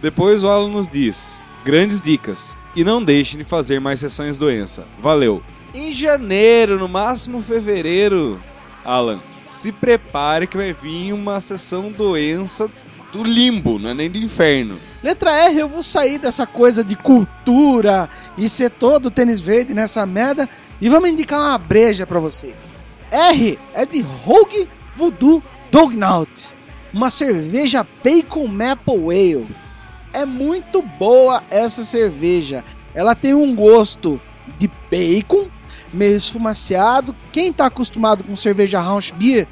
Depois 0.00 0.44
o 0.44 0.48
Alan 0.48 0.68
nos 0.68 0.86
diz: 0.86 1.40
grandes 1.64 2.00
dicas. 2.00 2.56
E 2.76 2.84
não 2.84 3.02
deixe 3.02 3.36
de 3.36 3.42
fazer 3.42 3.80
mais 3.80 3.98
sessões 3.98 4.38
doença. 4.38 4.84
Valeu. 5.00 5.42
Em 5.74 5.92
janeiro, 5.92 6.78
no 6.78 6.86
máximo 6.86 7.42
fevereiro, 7.42 8.38
Alan, 8.84 9.18
se 9.50 9.72
prepare 9.72 10.46
que 10.46 10.56
vai 10.56 10.72
vir 10.72 11.12
uma 11.12 11.40
sessão 11.40 11.90
doença 11.90 12.70
do 13.12 13.22
limbo, 13.22 13.78
não 13.78 13.90
é 13.90 13.94
nem 13.94 14.10
do 14.10 14.18
inferno. 14.18 14.78
Letra 15.02 15.30
R, 15.46 15.58
eu 15.58 15.68
vou 15.68 15.82
sair 15.82 16.18
dessa 16.18 16.46
coisa 16.46 16.82
de 16.82 16.96
cultura 16.96 18.08
e 18.36 18.48
ser 18.48 18.70
todo 18.70 19.10
tênis 19.10 19.40
verde 19.40 19.74
nessa 19.74 20.04
merda 20.06 20.48
e 20.80 20.88
vamos 20.88 21.10
indicar 21.10 21.40
uma 21.40 21.58
breja 21.58 22.06
para 22.06 22.18
vocês. 22.18 22.70
R 23.10 23.58
é 23.74 23.84
de 23.84 24.00
Rogue 24.00 24.68
Voodoo 24.96 25.42
Dognaut, 25.70 26.30
uma 26.92 27.10
cerveja 27.10 27.86
Bacon 28.02 28.46
Maple 28.46 29.04
Ale. 29.04 29.46
É 30.12 30.24
muito 30.24 30.82
boa 30.82 31.42
essa 31.50 31.84
cerveja. 31.84 32.64
Ela 32.94 33.14
tem 33.14 33.34
um 33.34 33.54
gosto 33.54 34.20
de 34.58 34.70
bacon, 34.90 35.46
meio 35.92 36.16
esfumaciado. 36.16 37.14
Quem 37.32 37.48
está 37.48 37.66
acostumado 37.66 38.24
com 38.24 38.36
cerveja 38.36 38.80
House 38.80 39.10
Beer 39.10 39.46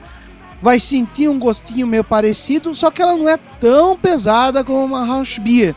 vai 0.62 0.78
sentir 0.78 1.28
um 1.28 1.38
gostinho 1.38 1.86
meio 1.86 2.04
parecido, 2.04 2.74
só 2.74 2.90
que 2.90 3.00
ela 3.00 3.16
não 3.16 3.28
é 3.28 3.38
tão 3.60 3.96
pesada 3.96 4.62
como 4.62 4.84
uma 4.84 5.06
House 5.06 5.38
Beer. 5.38 5.74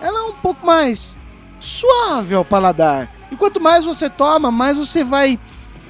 Ela 0.00 0.20
é 0.20 0.22
um 0.22 0.34
pouco 0.34 0.64
mais 0.66 1.18
suave 1.60 2.34
ao 2.34 2.44
paladar. 2.44 3.10
E 3.30 3.36
quanto 3.36 3.60
mais 3.60 3.84
você 3.84 4.10
toma, 4.10 4.50
mais 4.50 4.76
você 4.76 5.02
vai 5.02 5.38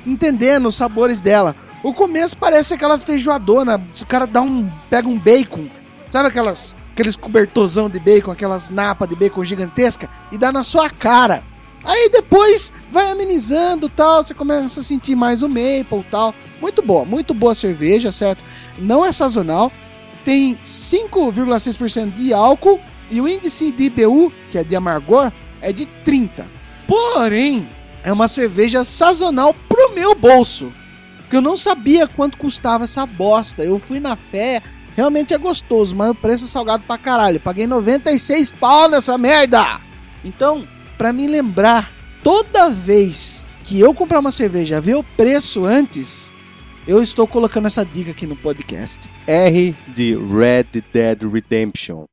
entendendo 0.06 0.66
os 0.66 0.76
sabores 0.76 1.20
dela. 1.20 1.56
O 1.82 1.92
começo 1.92 2.36
parece 2.36 2.74
aquela 2.74 2.98
feijoadona, 2.98 3.82
o 4.00 4.06
cara 4.06 4.26
dá 4.26 4.40
um 4.40 4.70
pega 4.88 5.08
um 5.08 5.18
bacon, 5.18 5.66
sabe 6.08 6.28
aquelas 6.28 6.74
aqueles 6.92 7.16
cobertorzão 7.16 7.90
de 7.90 7.98
bacon, 7.98 8.30
aquelas 8.30 8.70
napas 8.70 9.08
de 9.08 9.16
bacon 9.16 9.44
gigantesca 9.44 10.08
e 10.30 10.38
dá 10.38 10.52
na 10.52 10.62
sua 10.62 10.88
cara. 10.88 11.42
Aí 11.84 12.08
depois 12.08 12.72
vai 12.90 13.10
amenizando 13.10 13.88
tal, 13.88 14.24
você 14.24 14.32
começa 14.32 14.80
a 14.80 14.82
sentir 14.82 15.14
mais 15.14 15.42
o 15.42 15.48
maple 15.48 16.04
tal. 16.10 16.34
Muito 16.60 16.80
boa, 16.80 17.04
muito 17.04 17.34
boa 17.34 17.54
cerveja, 17.54 18.10
certo? 18.10 18.42
Não 18.78 19.04
é 19.04 19.12
sazonal, 19.12 19.70
tem 20.24 20.56
5,6% 20.64 22.12
de 22.12 22.32
álcool 22.32 22.80
e 23.10 23.20
o 23.20 23.28
índice 23.28 23.70
de 23.70 23.84
IBU, 23.84 24.32
que 24.50 24.58
é 24.58 24.64
de 24.64 24.74
amargor, 24.74 25.30
é 25.60 25.72
de 25.72 25.86
30. 25.86 26.46
Porém, 26.86 27.68
é 28.02 28.12
uma 28.12 28.28
cerveja 28.28 28.84
sazonal 28.84 29.54
pro 29.68 29.94
meu 29.94 30.14
bolso. 30.14 30.72
Porque 31.18 31.36
eu 31.36 31.42
não 31.42 31.56
sabia 31.56 32.06
quanto 32.06 32.38
custava 32.38 32.84
essa 32.84 33.04
bosta. 33.06 33.62
Eu 33.62 33.78
fui 33.78 34.00
na 34.00 34.16
fé, 34.16 34.62
Realmente 34.96 35.34
é 35.34 35.38
gostoso, 35.38 35.94
mas 35.94 36.10
o 36.10 36.14
preço 36.14 36.44
é 36.44 36.48
salgado 36.48 36.84
pra 36.86 36.96
caralho. 36.96 37.40
Paguei 37.40 37.66
96 37.66 38.52
pau 38.52 38.88
nessa 38.88 39.18
merda! 39.18 39.80
Então, 40.24 40.64
pra 40.96 41.12
me 41.12 41.26
lembrar, 41.26 41.90
toda 42.22 42.70
vez 42.70 43.44
que 43.64 43.80
eu 43.80 43.94
comprar 43.94 44.20
uma 44.20 44.32
cerveja, 44.32 44.80
ver 44.80 44.96
o 44.96 45.02
preço 45.02 45.64
antes, 45.64 46.32
eu 46.86 47.02
estou 47.02 47.26
colocando 47.26 47.66
essa 47.66 47.84
dica 47.84 48.10
aqui 48.10 48.26
no 48.26 48.36
podcast. 48.36 49.08
R 49.26 49.74
de 49.94 50.16
Red 50.16 50.82
Dead 50.92 51.22
Redemption. 51.22 52.04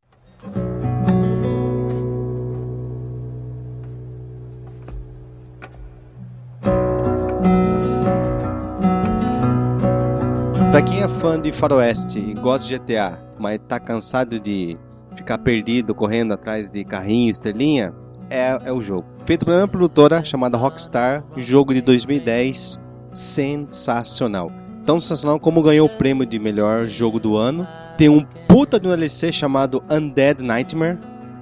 Pra 10.71 10.81
quem 10.81 11.03
é 11.03 11.09
fã 11.19 11.37
de 11.37 11.51
faroeste 11.51 12.17
e 12.17 12.33
gosta 12.33 12.65
de 12.65 12.79
GTA, 12.79 13.19
mas 13.37 13.59
tá 13.67 13.77
cansado 13.77 14.39
de 14.39 14.77
ficar 15.17 15.37
perdido 15.39 15.93
correndo 15.93 16.33
atrás 16.33 16.69
de 16.69 16.85
carrinho, 16.85 17.29
estrelinha, 17.29 17.93
é, 18.31 18.59
é 18.65 18.71
o 18.71 18.81
jogo. 18.81 19.05
Feito 19.25 19.45
por 19.45 19.53
uma 19.53 19.67
produtora 19.67 20.23
chamada 20.23 20.57
Rockstar, 20.57 21.23
jogo 21.37 21.73
de 21.73 21.81
2010, 21.81 22.79
sensacional. 23.13 24.51
Tão 24.85 24.99
sensacional 24.99 25.39
como 25.39 25.61
ganhou 25.61 25.87
o 25.87 25.97
prêmio 25.97 26.25
de 26.25 26.39
melhor 26.39 26.87
jogo 26.87 27.19
do 27.19 27.35
ano. 27.35 27.67
Tem 27.97 28.09
um 28.09 28.25
puta 28.47 28.79
de 28.79 28.87
um 28.87 28.89
DLC 28.89 29.31
chamado 29.31 29.83
Undead 29.91 30.41
Nightmare, 30.41 30.97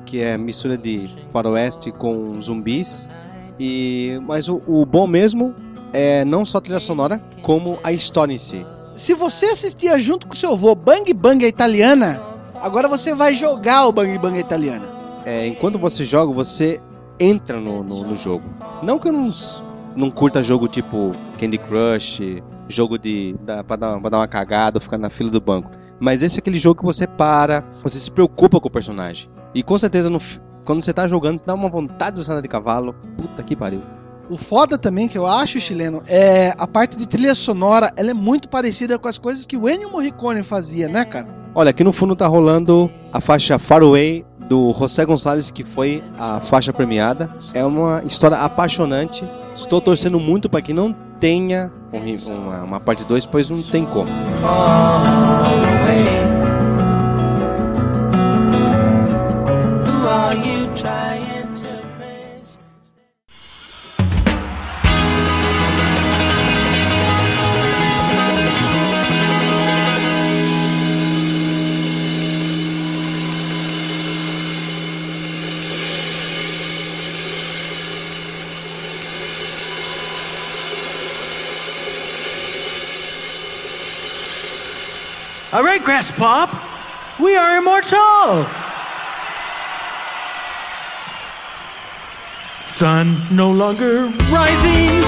que 0.05 0.19
é 0.19 0.38
mistura 0.38 0.77
de 0.77 1.10
faroeste 1.31 1.91
com 1.91 2.41
zumbis. 2.41 3.08
E 3.60 4.19
mas 4.27 4.50
o, 4.50 4.62
o 4.67 4.86
bom 4.86 5.05
mesmo 5.08 5.53
é 5.93 6.25
não 6.25 6.43
só 6.43 6.58
a 6.58 6.62
trilha 6.62 6.79
sonora, 6.79 7.22
como 7.41 7.77
a 7.84 7.93
história 7.93 8.34
em 8.34 8.38
si 8.38 8.65
se 9.00 9.13
você 9.13 9.46
assistia 9.48 9.98
junto 9.98 10.27
com 10.27 10.36
seu 10.36 10.51
avô 10.51 10.75
Bang 10.75 11.12
Bang 11.13 11.46
Italiana, 11.46 12.22
agora 12.55 12.88
você 12.88 13.15
vai 13.15 13.34
jogar 13.34 13.88
o 13.88 13.93
Bang 13.93 14.17
Bang 14.17 14.38
Italiana. 14.38 14.99
É, 15.29 15.45
enquanto 15.45 15.77
você 15.77 16.03
joga, 16.03 16.33
você 16.33 16.81
entra 17.19 17.59
no, 17.59 17.83
no, 17.83 18.03
no, 18.03 18.15
jogo. 18.15 18.43
Não 18.81 18.98
que 18.98 19.09
eu 19.09 19.13
não, 19.13 19.31
não 19.95 20.09
curta 20.09 20.41
jogo 20.41 20.67
tipo 20.67 21.12
Candy 21.38 21.59
Crush, 21.59 22.41
jogo 22.67 22.98
de 22.98 23.36
da, 23.43 23.63
pra, 23.63 23.75
dar, 23.75 24.01
pra 24.01 24.09
dar 24.09 24.17
uma 24.17 24.27
cagada, 24.27 24.79
ficar 24.79 24.98
na 24.98 25.12
fila 25.12 25.29
do 25.29 25.39
banco. 25.39 25.69
Mas 26.00 26.24
esse 26.24 26.38
é 26.38 26.39
aquele 26.39 26.57
jogo 26.57 26.79
que 26.79 26.86
você 26.86 27.05
para, 27.05 27.63
você 27.83 28.00
se 28.00 28.09
preocupa 28.09 28.59
com 28.59 28.69
o 28.69 28.71
personagem. 28.71 29.29
E 29.53 29.62
com 29.62 29.77
certeza 29.77 30.09
no, 30.09 30.19
quando 30.65 30.81
você 30.81 30.91
tá 30.91 31.07
jogando, 31.07 31.43
dá 31.45 31.53
uma 31.53 31.69
vontade 31.69 32.19
de 32.19 32.31
andar 32.31 32.41
de 32.41 32.48
cavalo. 32.48 32.95
Puta 33.15 33.43
que 33.43 33.55
pariu. 33.55 33.83
O 34.31 34.36
foda 34.36 34.79
também 34.79 35.07
que 35.07 35.17
eu 35.17 35.27
acho, 35.27 35.59
chileno, 35.59 36.01
é 36.07 36.55
a 36.57 36.65
parte 36.65 36.98
de 36.98 37.07
trilha 37.07 37.36
sonora, 37.36 37.91
ela 37.95 38.09
é 38.09 38.15
muito 38.15 38.50
parecida 38.50 38.98
com 38.98 39.07
as 39.07 39.19
coisas 39.19 39.45
que 39.45 39.57
o 39.57 39.69
Ennio 39.69 39.91
Morricone 39.91 40.41
fazia, 40.41 40.89
né, 40.89 41.05
cara? 41.05 41.27
Olha, 41.53 41.69
aqui 41.69 41.83
no 41.83 41.93
fundo 41.93 42.15
tá 42.15 42.25
rolando 42.25 42.89
a 43.13 43.21
faixa 43.21 43.59
Far 43.59 43.83
Away 43.83 44.25
do 44.50 44.74
José 44.74 45.06
Gonçalves, 45.06 45.51
que 45.51 45.63
foi 45.63 46.03
a 46.18 46.41
faixa 46.41 46.74
premiada. 46.74 47.29
É 47.53 47.63
uma 47.63 48.01
história 48.03 48.38
apaixonante. 48.38 49.24
Estou 49.53 49.79
torcendo 49.79 50.20
muito 50.20 50.50
para 50.50 50.62
que 50.62 50.74
não 50.74 50.91
tenha 51.20 51.72
um 51.94 52.34
uma, 52.34 52.63
uma 52.63 52.79
parte 52.79 53.06
2, 53.06 53.25
pois 53.27 53.50
não 53.50 53.62
tem 53.62 53.86
como. 53.86 54.10
All 85.51 85.63
right, 85.63 85.84
Grass 85.84 86.12
Pop, 86.12 86.51
we 87.20 87.36
are 87.36 87.58
immortal. 87.58 88.46
Sun 92.62 93.18
no 93.32 93.51
longer 93.51 94.06
rising. 94.29 95.01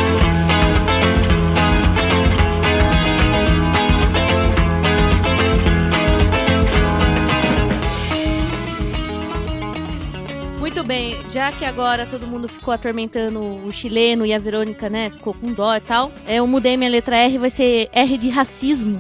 Muito 10.60 10.84
bem, 10.84 11.20
já 11.30 11.52
que 11.52 11.64
agora 11.66 12.08
todo 12.08 12.26
mundo 12.26 12.50
ficou 12.50 12.74
atormentando 12.74 13.40
o 13.40 13.72
chileno 13.72 14.26
e 14.26 14.34
a 14.34 14.40
Verônica, 14.40 14.90
né? 14.90 15.12
Ficou 15.12 15.36
com 15.36 15.54
dó 15.54 15.76
e 15.76 15.82
tal. 15.82 16.12
Eu 16.28 16.48
mudei 16.48 16.76
minha 16.78 16.90
letra 16.90 17.18
R, 17.18 17.38
vai 17.38 17.52
ser 17.52 17.90
R 17.94 18.18
de 18.18 18.30
racismo. 18.30 19.00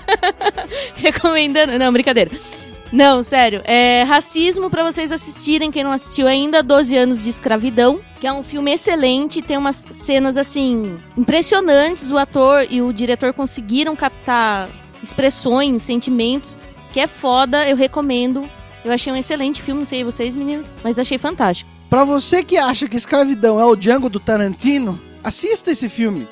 Recomendando. 0.96 1.78
Não, 1.78 1.92
brincadeira. 1.92 2.30
Não, 2.92 3.22
sério. 3.22 3.62
É 3.64 4.02
racismo 4.02 4.68
pra 4.68 4.84
vocês 4.84 5.10
assistirem, 5.10 5.70
quem 5.70 5.82
não 5.82 5.92
assistiu 5.92 6.26
ainda, 6.26 6.62
12 6.62 6.94
anos 6.94 7.22
de 7.22 7.30
escravidão, 7.30 8.00
que 8.20 8.26
é 8.26 8.32
um 8.32 8.42
filme 8.42 8.70
excelente, 8.70 9.40
tem 9.40 9.56
umas 9.56 9.86
cenas 9.90 10.36
assim 10.36 10.98
impressionantes, 11.16 12.10
o 12.10 12.18
ator 12.18 12.66
e 12.68 12.82
o 12.82 12.92
diretor 12.92 13.32
conseguiram 13.32 13.96
captar 13.96 14.68
expressões, 15.02 15.82
sentimentos, 15.82 16.58
que 16.92 17.00
é 17.00 17.06
foda, 17.06 17.66
eu 17.66 17.76
recomendo. 17.76 18.48
Eu 18.84 18.92
achei 18.92 19.10
um 19.10 19.16
excelente 19.16 19.62
filme, 19.62 19.80
não 19.80 19.86
sei 19.86 20.04
vocês, 20.04 20.36
meninos, 20.36 20.76
mas 20.84 20.98
achei 20.98 21.16
fantástico. 21.16 21.70
Pra 21.88 22.04
você 22.04 22.44
que 22.44 22.58
acha 22.58 22.88
que 22.88 22.96
escravidão 22.96 23.58
é 23.58 23.64
o 23.64 23.76
Django 23.76 24.10
do 24.10 24.20
Tarantino, 24.20 25.00
assista 25.24 25.70
esse 25.70 25.88
filme. 25.88 26.28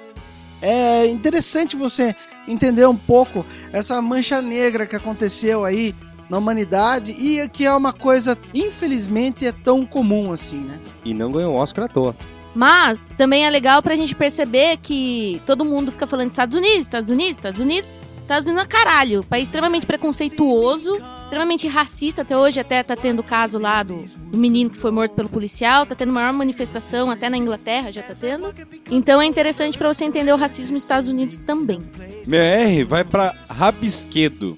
É 0.62 1.06
interessante 1.06 1.76
você 1.76 2.14
entender 2.46 2.86
um 2.86 2.96
pouco 2.96 3.44
essa 3.72 4.00
mancha 4.02 4.42
negra 4.42 4.86
que 4.86 4.96
aconteceu 4.96 5.64
aí 5.64 5.94
na 6.28 6.38
humanidade 6.38 7.12
e 7.12 7.48
que 7.48 7.66
é 7.66 7.74
uma 7.74 7.92
coisa, 7.92 8.38
infelizmente, 8.54 9.46
é 9.46 9.52
tão 9.52 9.84
comum 9.84 10.32
assim, 10.32 10.58
né? 10.58 10.78
E 11.04 11.12
não 11.12 11.30
ganhou 11.30 11.54
o 11.54 11.56
Oscar 11.56 11.86
à 11.86 11.88
toa. 11.88 12.16
Mas 12.54 13.06
também 13.16 13.46
é 13.46 13.50
legal 13.50 13.82
pra 13.82 13.96
gente 13.96 14.14
perceber 14.14 14.76
que 14.78 15.40
todo 15.46 15.64
mundo 15.64 15.92
fica 15.92 16.06
falando 16.06 16.30
Estados 16.30 16.56
Unidos, 16.56 16.86
Estados 16.86 17.10
Unidos, 17.10 17.36
Estados 17.36 17.60
Unidos. 17.60 17.94
Estados 18.22 18.46
Unidos 18.46 18.64
é 18.64 18.68
caralho. 18.68 19.24
País 19.24 19.48
extremamente 19.48 19.86
preconceituoso, 19.86 20.92
extremamente 21.30 21.68
racista. 21.68 22.22
Até 22.22 22.36
hoje 22.36 22.58
até 22.58 22.82
tá 22.82 22.96
tendo 22.96 23.22
caso 23.22 23.56
lá 23.56 23.84
do, 23.84 24.02
do 24.02 24.36
menino 24.36 24.68
que 24.68 24.78
foi 24.78 24.90
morto 24.90 25.12
pelo 25.12 25.28
policial. 25.28 25.86
Tá 25.86 25.94
tendo 25.94 26.12
maior 26.12 26.32
manifestação, 26.32 27.08
até 27.08 27.30
na 27.30 27.36
Inglaterra 27.36 27.92
já 27.92 28.02
tá 28.02 28.14
tendo. 28.14 28.52
Então 28.90 29.22
é 29.22 29.26
interessante 29.26 29.78
pra 29.78 29.92
você 29.92 30.04
entender 30.04 30.32
o 30.32 30.36
racismo 30.36 30.74
nos 30.74 30.82
Estados 30.82 31.08
Unidos 31.08 31.38
também. 31.38 31.78
Meu 32.26 32.40
R 32.40 32.82
vai 32.84 33.04
pra 33.04 33.34
Rabisquedo. 33.48 34.56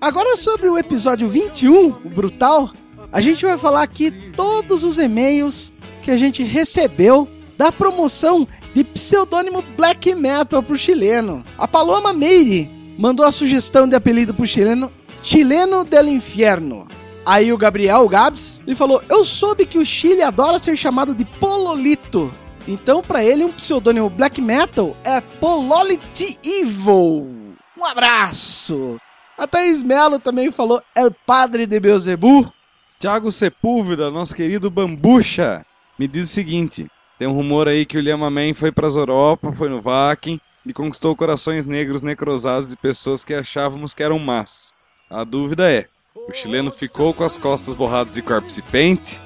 Agora 0.00 0.36
sobre 0.36 0.68
o 0.68 0.78
episódio 0.78 1.28
21, 1.28 1.88
o 1.88 2.08
Brutal, 2.08 2.70
a 3.12 3.20
gente 3.20 3.44
vai 3.44 3.58
falar 3.58 3.82
aqui 3.82 4.10
todos 4.10 4.84
os 4.84 4.96
e-mails 4.96 5.72
que 6.02 6.10
a 6.10 6.16
gente 6.16 6.42
recebeu 6.44 7.28
da 7.56 7.72
promoção 7.72 8.46
de 8.74 8.84
pseudônimo 8.84 9.62
Black 9.76 10.14
Metal 10.14 10.62
pro 10.62 10.76
chileno. 10.76 11.42
A 11.56 11.66
Paloma 11.66 12.12
Meire 12.12 12.68
mandou 12.98 13.24
a 13.24 13.32
sugestão 13.32 13.88
de 13.88 13.96
apelido 13.96 14.34
pro 14.34 14.46
chileno 14.46 14.90
Chileno 15.22 15.84
del 15.84 16.08
Inferno. 16.08 16.86
Aí 17.26 17.52
o 17.52 17.58
Gabriel, 17.58 18.04
o 18.04 18.08
Gabs, 18.08 18.60
ele 18.66 18.74
falou: 18.74 19.02
Eu 19.08 19.24
soube 19.24 19.66
que 19.66 19.78
o 19.78 19.84
Chile 19.84 20.22
adora 20.22 20.58
ser 20.58 20.76
chamado 20.76 21.14
de 21.14 21.24
Pololito. 21.24 22.30
Então, 22.66 23.02
pra 23.02 23.24
ele, 23.24 23.44
um 23.44 23.52
pseudônimo 23.52 24.08
black 24.08 24.40
metal 24.40 24.96
é 25.04 25.20
Pololity 25.20 26.38
Evil. 26.44 27.54
Um 27.76 27.84
abraço! 27.84 28.98
A 29.36 29.46
Thaís 29.46 29.82
Melo 29.82 30.18
também 30.18 30.50
falou: 30.50 30.82
É 30.94 31.08
padre 31.26 31.66
de 31.66 31.78
Beuzebu. 31.78 32.52
Thiago 32.98 33.30
Sepúlveda, 33.30 34.10
nosso 34.10 34.34
querido 34.34 34.70
Bambucha, 34.70 35.64
me 35.98 36.08
diz 36.08 36.24
o 36.24 36.32
seguinte: 36.32 36.86
tem 37.18 37.26
um 37.26 37.32
rumor 37.32 37.66
aí 37.66 37.84
que 37.84 37.98
o 37.98 38.00
Liamaman 38.00 38.54
foi 38.54 38.70
para 38.70 38.86
Europa, 38.86 39.52
foi 39.52 39.68
no 39.68 39.82
Vakin 39.82 40.38
e 40.64 40.72
conquistou 40.72 41.16
corações 41.16 41.66
negros 41.66 42.00
necrosados 42.00 42.68
de 42.68 42.76
pessoas 42.76 43.24
que 43.24 43.34
achávamos 43.34 43.92
que 43.92 44.02
eram 44.02 44.18
más. 44.18 44.72
A 45.10 45.24
dúvida 45.24 45.70
é: 45.70 45.86
o 46.14 46.32
chileno 46.32 46.70
ficou 46.70 47.12
com 47.12 47.24
as 47.24 47.36
costas 47.36 47.74
borradas 47.74 48.14
de 48.14 48.22
corpse 48.22 48.62
paint? 48.62 49.18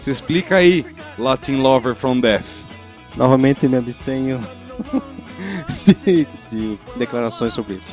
Se 0.00 0.10
explica 0.10 0.56
aí, 0.56 0.86
Latin 1.18 1.56
Lover 1.56 1.94
from 1.94 2.20
Death. 2.20 2.46
Novamente 3.16 3.68
me 3.68 3.76
abstenho 3.76 4.38
de, 5.84 6.24
de 6.24 6.78
declarações 6.96 7.52
sobre 7.52 7.74
isso. 7.74 7.88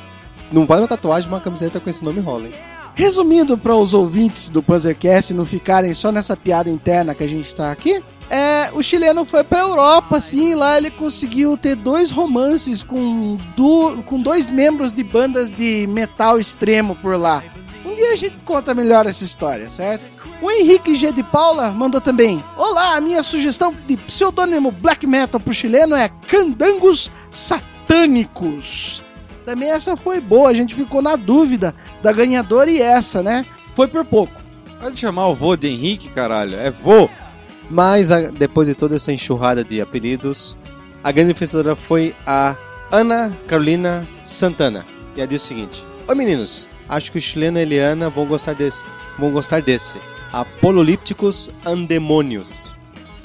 Não 0.51 0.65
vale 0.65 0.83
uma 0.83 0.87
tatuagem 0.87 1.29
uma 1.29 1.41
camiseta 1.41 1.79
com 1.79 1.89
esse 1.89 2.03
nome 2.03 2.21
rola, 2.21 2.45
hein? 2.45 2.53
Resumindo 2.95 3.57
para 3.57 3.75
os 3.75 3.93
ouvintes 3.93 4.49
do 4.49 4.61
Panzercast 4.61 5.33
não 5.33 5.45
ficarem 5.45 5.93
só 5.93 6.11
nessa 6.11 6.37
piada 6.37 6.69
interna 6.69 7.15
que 7.15 7.23
a 7.23 7.27
gente 7.27 7.55
tá 7.55 7.71
aqui, 7.71 8.03
é, 8.29 8.69
o 8.73 8.81
chileno 8.81 9.25
foi 9.25 9.43
pra 9.43 9.59
Europa, 9.59 10.17
assim, 10.17 10.55
lá 10.55 10.77
ele 10.77 10.89
conseguiu 10.89 11.57
ter 11.57 11.75
dois 11.75 12.09
romances 12.09 12.83
com, 12.83 13.37
du 13.55 14.03
com 14.05 14.17
dois 14.17 14.49
membros 14.49 14.93
de 14.93 15.03
bandas 15.03 15.51
de 15.51 15.85
metal 15.87 16.39
extremo 16.39 16.95
por 16.95 17.17
lá. 17.17 17.43
Um 17.85 17.95
dia 17.95 18.11
a 18.11 18.15
gente 18.15 18.35
conta 18.45 18.73
melhor 18.73 19.05
essa 19.05 19.23
história, 19.23 19.69
certo? 19.69 20.05
O 20.41 20.49
Henrique 20.49 20.95
G. 20.95 21.11
de 21.11 21.21
Paula 21.21 21.71
mandou 21.71 22.01
também: 22.01 22.43
Olá, 22.57 22.95
a 22.95 23.01
minha 23.01 23.21
sugestão 23.21 23.73
de 23.87 23.97
pseudônimo 23.97 24.71
black 24.71 25.05
metal 25.05 25.39
pro 25.39 25.53
chileno 25.53 25.95
é 25.95 26.09
Candangos 26.27 27.11
Satânicos. 27.31 29.03
Também 29.45 29.69
essa 29.69 29.97
foi 29.97 30.21
boa, 30.21 30.49
a 30.49 30.53
gente 30.53 30.73
ficou 30.73 31.01
na 31.01 31.15
dúvida 31.15 31.75
da 32.01 32.11
ganhadora 32.11 32.71
e 32.71 32.81
essa, 32.81 33.21
né? 33.21 33.45
Foi 33.75 33.87
por 33.87 34.05
pouco. 34.05 34.33
Pode 34.79 34.99
chamar 34.99 35.27
o 35.27 35.35
vô 35.35 35.55
de 35.55 35.67
Henrique, 35.67 36.09
caralho. 36.09 36.55
É 36.55 36.71
vô. 36.71 37.09
Mas 37.73 38.11
a- 38.11 38.29
depois 38.29 38.67
de 38.67 38.75
toda 38.75 38.95
essa 38.97 39.11
enxurrada 39.11 39.63
de 39.63 39.81
apelidos, 39.81 40.55
a 41.03 41.11
grande 41.11 41.33
vencedora 41.33 41.75
foi 41.75 42.13
a 42.25 42.55
Ana 42.91 43.33
Carolina 43.47 44.07
Santana. 44.23 44.85
E 45.15 45.19
ela 45.19 45.27
disse 45.27 45.45
o 45.45 45.47
seguinte: 45.47 45.83
Oi 46.07 46.13
meninos, 46.13 46.67
acho 46.87 47.11
que 47.11 47.17
o 47.17 47.21
chileno 47.21 47.57
e 47.57 47.61
a 47.61 47.63
Eliana 47.63 48.11
vão 48.11 48.27
gostar 48.27 48.53
desse. 48.53 48.85
Vão 49.17 49.31
gostar 49.31 49.59
desse. 49.61 49.97
Apololípticos 50.31 51.49
Andemônios. 51.65 52.71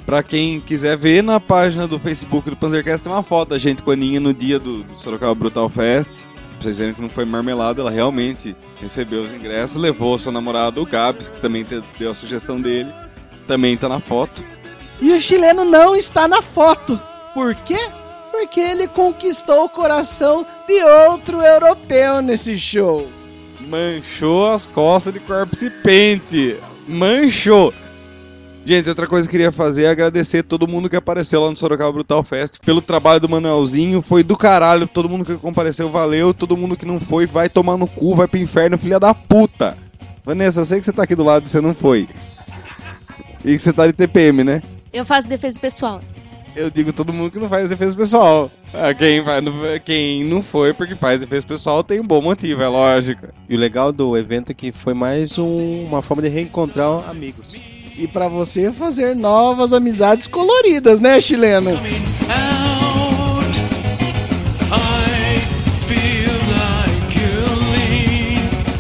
Pra 0.07 0.23
quem 0.23 0.59
quiser 0.63 0.97
ver 0.97 1.23
na 1.23 1.39
página 1.39 1.87
do 1.87 1.99
Facebook 1.99 2.49
do 2.49 2.57
Panzercast 2.57 3.05
tem 3.05 3.13
uma 3.13 3.23
foto 3.23 3.51
da 3.51 3.59
gente 3.59 3.83
com 3.83 3.91
a 3.91 3.93
Aninha 3.93 4.19
no 4.19 4.33
dia 4.33 4.59
do, 4.59 4.83
do 4.83 4.99
Sorocaba 4.99 5.35
Brutal 5.35 5.69
Fest. 5.69 6.23
Pra 6.55 6.63
vocês 6.63 6.79
verem 6.79 6.95
que 6.95 7.03
não 7.03 7.11
foi 7.11 7.27
marmelada, 7.27 7.83
ela 7.83 7.91
realmente 7.91 8.57
recebeu 8.81 9.23
os 9.25 9.31
ingressos, 9.33 9.77
levou 9.81 10.17
seu 10.17 10.33
namorado, 10.33 10.81
o 10.83 10.87
Gabs, 10.87 11.29
que 11.29 11.39
também 11.41 11.65
deu 11.99 12.11
a 12.11 12.15
sugestão 12.15 12.59
dele. 12.59 12.91
Também 13.49 13.79
tá 13.79 13.89
na 13.89 13.99
foto. 13.99 14.45
E 15.01 15.11
o 15.11 15.21
chileno 15.21 15.65
não 15.65 15.97
está 15.97 16.29
na 16.29 16.43
foto. 16.43 17.01
Por 17.33 17.55
quê? 17.55 17.79
Porque 18.31 18.61
ele 18.61 18.87
conquistou 18.87 19.65
o 19.65 19.69
coração 19.69 20.47
de 20.67 20.83
outro 20.85 21.41
europeu 21.41 22.21
nesse 22.21 22.59
show. 22.59 23.09
Manchou 23.61 24.53
as 24.53 24.67
costas 24.67 25.15
de 25.15 25.21
corpse 25.21 25.71
paint. 25.83 26.59
Manchou. 26.87 27.73
Gente, 28.67 28.89
outra 28.89 29.07
coisa 29.07 29.27
que 29.27 29.35
eu 29.35 29.39
queria 29.39 29.53
fazer 29.53 29.85
é 29.85 29.89
agradecer 29.89 30.43
todo 30.43 30.69
mundo 30.69 30.91
que 30.91 30.97
apareceu 30.97 31.43
lá 31.43 31.49
no 31.49 31.57
Sorocaba 31.57 31.91
Brutal 31.91 32.23
Fest 32.23 32.59
pelo 32.65 32.83
trabalho 32.83 33.19
do 33.19 33.29
Manuelzinho. 33.29 34.03
Foi 34.03 34.23
do 34.23 34.37
caralho. 34.37 34.87
Todo 34.87 35.09
mundo 35.09 35.25
que 35.25 35.35
compareceu, 35.37 35.89
valeu. 35.89 36.35
Todo 36.35 36.57
mundo 36.57 36.77
que 36.77 36.85
não 36.85 37.01
foi, 37.01 37.25
vai 37.25 37.49
tomar 37.49 37.79
no 37.79 37.87
cu, 37.87 38.15
vai 38.15 38.29
pro 38.29 38.39
inferno, 38.39 38.77
filha 38.77 39.01
da 39.01 39.15
puta. 39.15 39.75
Vanessa, 40.23 40.61
eu 40.61 40.65
sei 40.67 40.81
que 40.81 40.85
você 40.85 40.93
tá 40.93 41.05
aqui 41.05 41.15
do 41.15 41.25
lado 41.25 41.47
e 41.47 41.49
você 41.49 41.63
não 41.63 41.75
foi. 41.75 42.07
E 43.45 43.53
que 43.57 43.59
você 43.59 43.73
tá 43.73 43.87
de 43.87 43.93
TPM, 43.93 44.43
né? 44.45 44.63
Eu 44.93 45.05
faço 45.05 45.29
defesa 45.29 45.59
pessoal. 45.59 46.01
Eu 46.57 46.71
digo 46.71 46.93
todo 46.93 47.13
mundo 47.13 47.31
que 47.31 47.39
não 47.39 47.49
faz 47.49 47.69
defesa 47.69 47.95
pessoal. 47.97 48.51
Ah, 48.75 48.93
Quem, 48.93 49.23
vai, 49.23 49.41
quem 49.85 50.25
não 50.25 50.43
foi 50.43 50.73
porque 50.73 50.95
faz 50.95 51.21
defesa 51.21 51.47
pessoal 51.47 51.85
tem 51.85 52.01
um 52.01 52.07
bom 52.07 52.21
motivo, 52.21 52.63
é 52.63 52.69
lógico. 52.69 53.29
E 53.49 53.55
o 53.55 53.59
legal 53.59 53.93
do 53.93 54.17
evento 54.17 54.51
é 54.51 54.55
que 54.55 54.73
foi 54.73 54.93
mais 54.95 55.39
um- 55.39 55.85
uma 55.85 56.03
forma 56.03 56.23
de 56.23 56.29
reencontrar 56.29 57.09
amigos. 57.09 57.49
E 57.97 58.07
pra 58.09 58.29
você 58.29 58.73
fazer 58.73 59.15
novas 59.15 59.73
amizades 59.73 60.27
coloridas, 60.27 61.01
né, 61.01 61.21
chileno? 61.21 61.71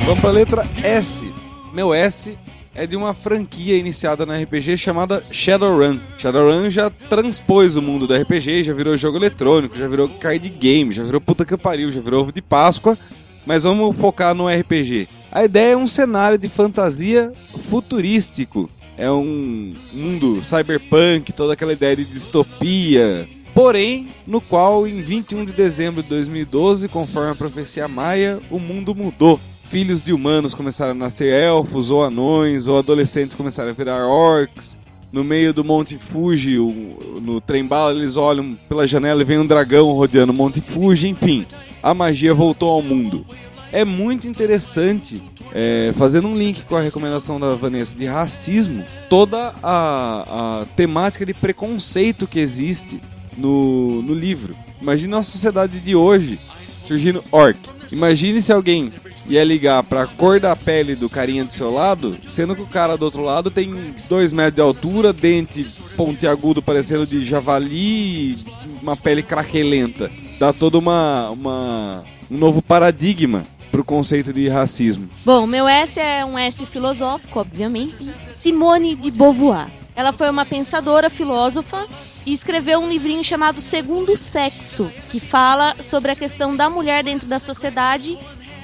Vamos 0.05 0.21
pra 0.21 0.31
letra 0.31 0.64
S. 0.83 1.31
Meu 1.73 1.92
S 1.92 2.37
é 2.78 2.86
de 2.86 2.96
uma 2.96 3.12
franquia 3.12 3.76
iniciada 3.76 4.24
no 4.24 4.32
RPG 4.32 4.78
chamada 4.78 5.20
Shadowrun. 5.32 5.98
Shadowrun 6.16 6.70
já 6.70 6.88
transpôs 6.88 7.76
o 7.76 7.82
mundo 7.82 8.06
do 8.06 8.14
RPG, 8.14 8.62
já 8.62 8.72
virou 8.72 8.96
jogo 8.96 9.16
eletrônico, 9.16 9.76
já 9.76 9.88
virou 9.88 10.08
card 10.08 10.48
game, 10.48 10.92
já 10.92 11.02
virou 11.02 11.20
puta 11.20 11.44
que 11.44 11.56
pariu, 11.56 11.90
já 11.90 12.00
virou 12.00 12.22
ovo 12.22 12.32
de 12.32 12.40
Páscoa. 12.40 12.96
Mas 13.44 13.64
vamos 13.64 13.96
focar 13.96 14.32
no 14.32 14.46
RPG. 14.46 15.08
A 15.32 15.44
ideia 15.44 15.72
é 15.72 15.76
um 15.76 15.88
cenário 15.88 16.38
de 16.38 16.48
fantasia 16.48 17.32
futurístico. 17.68 18.70
É 18.96 19.10
um 19.10 19.74
mundo 19.92 20.40
cyberpunk, 20.42 21.32
toda 21.32 21.54
aquela 21.54 21.72
ideia 21.72 21.96
de 21.96 22.04
distopia. 22.04 23.28
Porém, 23.54 24.06
no 24.24 24.40
qual 24.40 24.86
em 24.86 25.02
21 25.02 25.44
de 25.46 25.52
dezembro 25.52 26.00
de 26.00 26.08
2012, 26.10 26.88
conforme 26.88 27.32
a 27.32 27.34
profecia 27.34 27.88
maia, 27.88 28.38
o 28.50 28.58
mundo 28.60 28.94
mudou. 28.94 29.40
Filhos 29.70 30.00
de 30.02 30.12
humanos 30.12 30.54
começaram 30.54 30.92
a 30.92 30.94
nascer 30.94 31.33
elfos 31.33 31.90
ou 31.90 32.02
anões, 32.02 32.68
ou 32.68 32.78
adolescentes 32.78 33.35
começaram 33.35 33.70
a 33.70 33.74
virar 33.74 34.07
orcs. 34.07 34.78
No 35.12 35.22
meio 35.24 35.52
do 35.54 35.62
Monte 35.64 35.96
Fuji, 35.98 36.59
o- 36.59 37.20
no 37.22 37.40
trem 37.40 37.64
bala, 37.66 37.94
eles 37.94 38.16
olham 38.16 38.54
pela 38.68 38.87
janela 38.87 39.22
e 39.22 39.24
vem 39.24 39.38
um 39.38 39.46
dragão 39.46 39.90
rodeando 39.92 40.33
o 40.33 40.37
Monte 40.37 40.61
Fuji, 40.61 41.09
enfim. 41.09 41.46
A 41.83 41.92
magia 41.94 42.33
voltou 42.35 42.70
ao 42.70 42.83
mundo. 42.83 43.24
É 43.70 43.85
muito 43.85 44.26
interessante, 44.26 45.22
é, 45.54 45.92
fazendo 45.96 46.28
um 46.28 46.37
link 46.37 46.62
com 46.64 46.74
a 46.76 46.81
recomendação 46.81 47.38
da 47.38 47.54
Vanessa 47.54 47.94
de 47.94 48.07
racismo, 48.07 48.83
toda 49.11 49.54
a, 49.62 50.61
a 50.62 50.66
temática 50.76 51.24
de 51.26 51.35
preconceito 51.35 52.26
que 52.26 52.38
existe 52.40 52.98
no, 53.37 54.00
no 54.02 54.14
livro. 54.14 54.54
Imagine 54.81 55.14
a 55.14 55.22
sociedade 55.22 55.78
de 55.81 55.94
hoje 55.94 56.38
surgindo 56.85 57.22
orc. 57.31 57.59
Imagine 57.92 58.40
se 58.40 58.52
alguém 58.52 58.90
ia 59.28 59.44
ligar 59.44 59.82
pra 59.84 60.06
cor 60.06 60.40
da 60.40 60.56
pele 60.56 60.94
do 60.94 61.08
carinha 61.08 61.44
do 61.44 61.52
seu 61.52 61.72
lado, 61.72 62.16
sendo 62.26 62.56
que 62.56 62.62
o 62.62 62.66
cara 62.66 62.96
do 62.96 63.04
outro 63.04 63.22
lado 63.22 63.50
tem 63.50 63.94
2 64.08 64.32
metros 64.32 64.54
de 64.54 64.60
altura, 64.60 65.12
dente 65.12 65.64
pontiagudo 65.96 66.62
parecendo 66.62 67.06
de 67.06 67.24
javali, 67.24 68.36
uma 68.82 68.96
pele 68.96 69.22
craquelenta. 69.22 70.10
Dá 70.38 70.52
toda 70.52 70.78
uma, 70.78 71.30
uma 71.30 72.04
um 72.30 72.36
novo 72.36 72.62
paradigma 72.62 73.44
pro 73.70 73.84
conceito 73.84 74.32
de 74.32 74.48
racismo. 74.48 75.08
Bom, 75.24 75.46
meu 75.46 75.68
S 75.68 75.98
é 76.00 76.24
um 76.24 76.38
S 76.38 76.64
filosófico, 76.66 77.40
obviamente. 77.40 78.10
Simone 78.34 78.94
de 78.94 79.10
Beauvoir. 79.10 79.68
Ela 79.94 80.12
foi 80.12 80.30
uma 80.30 80.46
pensadora, 80.46 81.10
filósofa 81.10 81.86
e 82.24 82.32
escreveu 82.32 82.78
um 82.78 82.88
livrinho 82.88 83.24
chamado 83.24 83.60
Segundo 83.60 84.16
Sexo, 84.16 84.90
que 85.10 85.18
fala 85.18 85.74
sobre 85.82 86.12
a 86.12 86.16
questão 86.16 86.54
da 86.54 86.70
mulher 86.70 87.02
dentro 87.02 87.26
da 87.26 87.40
sociedade 87.40 88.16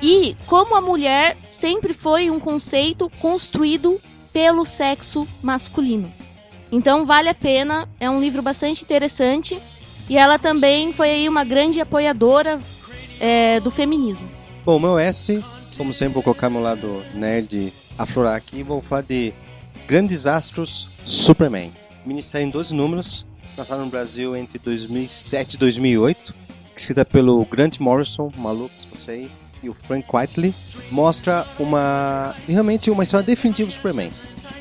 e 0.05 0.37
como 0.47 0.77
a 0.77 0.83
mulher 0.83 1.35
sempre 1.49 1.95
foi 1.95 2.31
um 2.31 2.39
conceito 2.39 3.11
construído 3.21 3.99
pelo 4.35 4.67
sexo 4.67 5.27
masculino. 5.43 6.13
Então 6.71 7.07
vale 7.07 7.31
a 7.31 7.35
pena, 7.35 7.89
é 7.99 8.11
um 8.11 8.21
livro 8.21 8.43
bastante 8.43 8.83
interessante 8.83 9.59
e 10.07 10.19
ela 10.19 10.39
também 10.39 10.93
foi 10.93 11.09
aí 11.09 11.27
uma 11.27 11.43
grande 11.43 11.81
apoiadora 11.81 12.61
é, 13.19 13.61
do 13.61 13.71
feminismo. 13.71 14.29
Bom, 14.63 14.79
meu 14.79 14.99
S, 14.99 15.43
como 15.75 15.91
sempre, 15.91 16.15
vou 16.15 16.23
colocar 16.23 16.51
meu 16.51 16.61
lado 16.61 17.03
nerd 17.15 17.73
aflorar 17.97 18.35
aqui 18.35 18.59
e 18.59 18.63
vou 18.63 18.83
falar 18.83 19.03
de 19.03 19.33
Grandes 19.87 20.27
Astros 20.27 20.91
Superman. 21.07 21.73
Minissérie 22.05 22.47
em 22.47 22.51
12 22.51 22.75
números, 22.75 23.27
lançada 23.57 23.83
no 23.83 23.89
Brasil 23.89 24.37
entre 24.37 24.59
2007 24.59 25.55
e 25.55 25.57
2008, 25.57 26.35
escrita 26.77 27.07
pelo 27.07 27.43
Grant 27.47 27.79
Morrison, 27.79 28.31
malucos 28.37 28.85
vocês, 28.93 29.31
e 29.65 29.69
o 29.69 29.75
Frank 29.75 30.07
Whiteley. 30.13 30.55
Mostra 30.91 31.47
uma 31.59 32.35
realmente 32.49 32.91
uma 32.91 33.03
história 33.03 33.27
definitiva 33.27 33.67
do 33.69 33.73
Superman. 33.73 34.11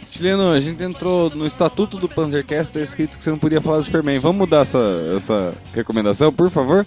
Chileno, 0.09 0.51
a 0.51 0.61
gente 0.61 0.83
entrou 0.83 1.29
no 1.31 1.45
estatuto 1.45 1.97
do 1.97 2.07
Panzercast, 2.07 2.71
tá 2.71 2.79
escrito 2.79 3.17
que 3.17 3.23
você 3.23 3.31
não 3.31 3.39
podia 3.39 3.59
falar 3.59 3.77
do 3.79 3.83
Superman. 3.83 4.19
Vamos 4.19 4.37
mudar 4.37 4.61
essa, 4.61 4.79
essa 5.15 5.53
recomendação, 5.73 6.31
por 6.31 6.49
favor? 6.51 6.85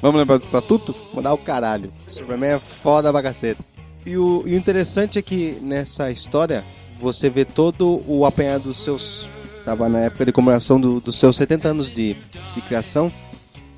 Vamos 0.00 0.20
lembrar 0.20 0.36
do 0.38 0.42
estatuto? 0.42 0.94
Mandar 1.12 1.32
o 1.34 1.38
caralho. 1.38 1.92
Superman 2.08 2.50
é 2.50 2.58
foda 2.58 3.10
pra 3.12 3.22
caceta. 3.22 3.62
E 4.06 4.16
o, 4.16 4.44
e 4.46 4.54
o 4.54 4.56
interessante 4.56 5.18
é 5.18 5.22
que 5.22 5.58
nessa 5.60 6.10
história 6.12 6.62
você 7.00 7.28
vê 7.28 7.44
todo 7.44 8.00
o 8.06 8.24
apanhado 8.24 8.64
dos 8.64 8.78
seus. 8.82 9.28
Tava 9.64 9.88
na 9.88 9.98
época 10.00 10.24
de 10.24 10.32
comemoração 10.32 10.80
do- 10.80 11.00
dos 11.00 11.16
seus 11.16 11.36
70 11.36 11.68
anos 11.68 11.90
de, 11.90 12.16
de 12.54 12.60
criação. 12.62 13.12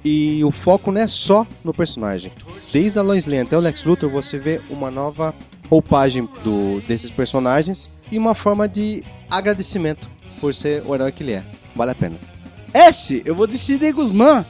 E 0.05 0.43
o 0.45 0.51
foco 0.51 0.91
não 0.91 1.01
é 1.01 1.07
só 1.07 1.47
no 1.65 1.75
personagem. 1.75 2.33
Desde 2.73 2.99
a 2.99 3.03
Lois 3.03 3.27
Lane 3.27 3.41
até 3.41 3.57
o 3.57 3.61
Lex 3.61 3.85
Luthor, 3.85 4.11
você 4.11 4.39
vê 4.39 4.61
uma 4.71 4.91
nova 4.91 5.35
roupagem 5.69 6.29
do, 6.43 6.81
desses 6.87 7.11
personagens 7.11 7.91
e 8.11 8.19
uma 8.19 8.35
forma 8.35 8.69
de 8.69 9.03
agradecimento 9.31 10.09
por 10.41 10.55
ser 10.55 10.83
o 10.87 10.95
herói 10.95 11.13
que 11.13 11.23
ele 11.23 11.33
é. 11.33 11.45
Vale 11.77 11.91
a 11.91 11.95
pena. 11.95 12.17
S, 12.73 13.23
eu 13.25 13.35
vou 13.35 13.47
de 13.47 13.59
Sidney 13.59 13.93
Guzman, 13.93 14.45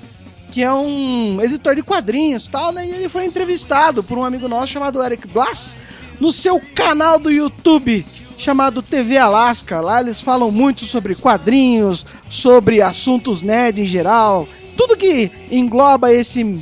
que 0.52 0.62
é 0.62 0.72
um 0.72 1.40
editor 1.40 1.74
de 1.74 1.82
quadrinhos 1.82 2.48
tal, 2.48 2.72
né? 2.72 2.86
E 2.86 2.90
ele 2.90 3.08
foi 3.08 3.24
entrevistado 3.24 4.02
por 4.02 4.16
um 4.16 4.24
amigo 4.24 4.48
nosso 4.48 4.68
chamado 4.68 5.02
Eric 5.02 5.26
Blass 5.28 5.76
no 6.20 6.30
seu 6.30 6.60
canal 6.74 7.18
do 7.18 7.30
YouTube 7.30 8.04
chamado 8.40 8.82
TV 8.82 9.18
Alaska. 9.18 9.80
Lá 9.80 10.00
eles 10.00 10.20
falam 10.20 10.50
muito 10.50 10.84
sobre 10.84 11.14
quadrinhos, 11.14 12.06
sobre 12.28 12.80
assuntos 12.80 13.42
nerd 13.42 13.80
em 13.80 13.84
geral, 13.84 14.48
tudo 14.76 14.96
que 14.96 15.30
engloba 15.50 16.12
esse 16.12 16.60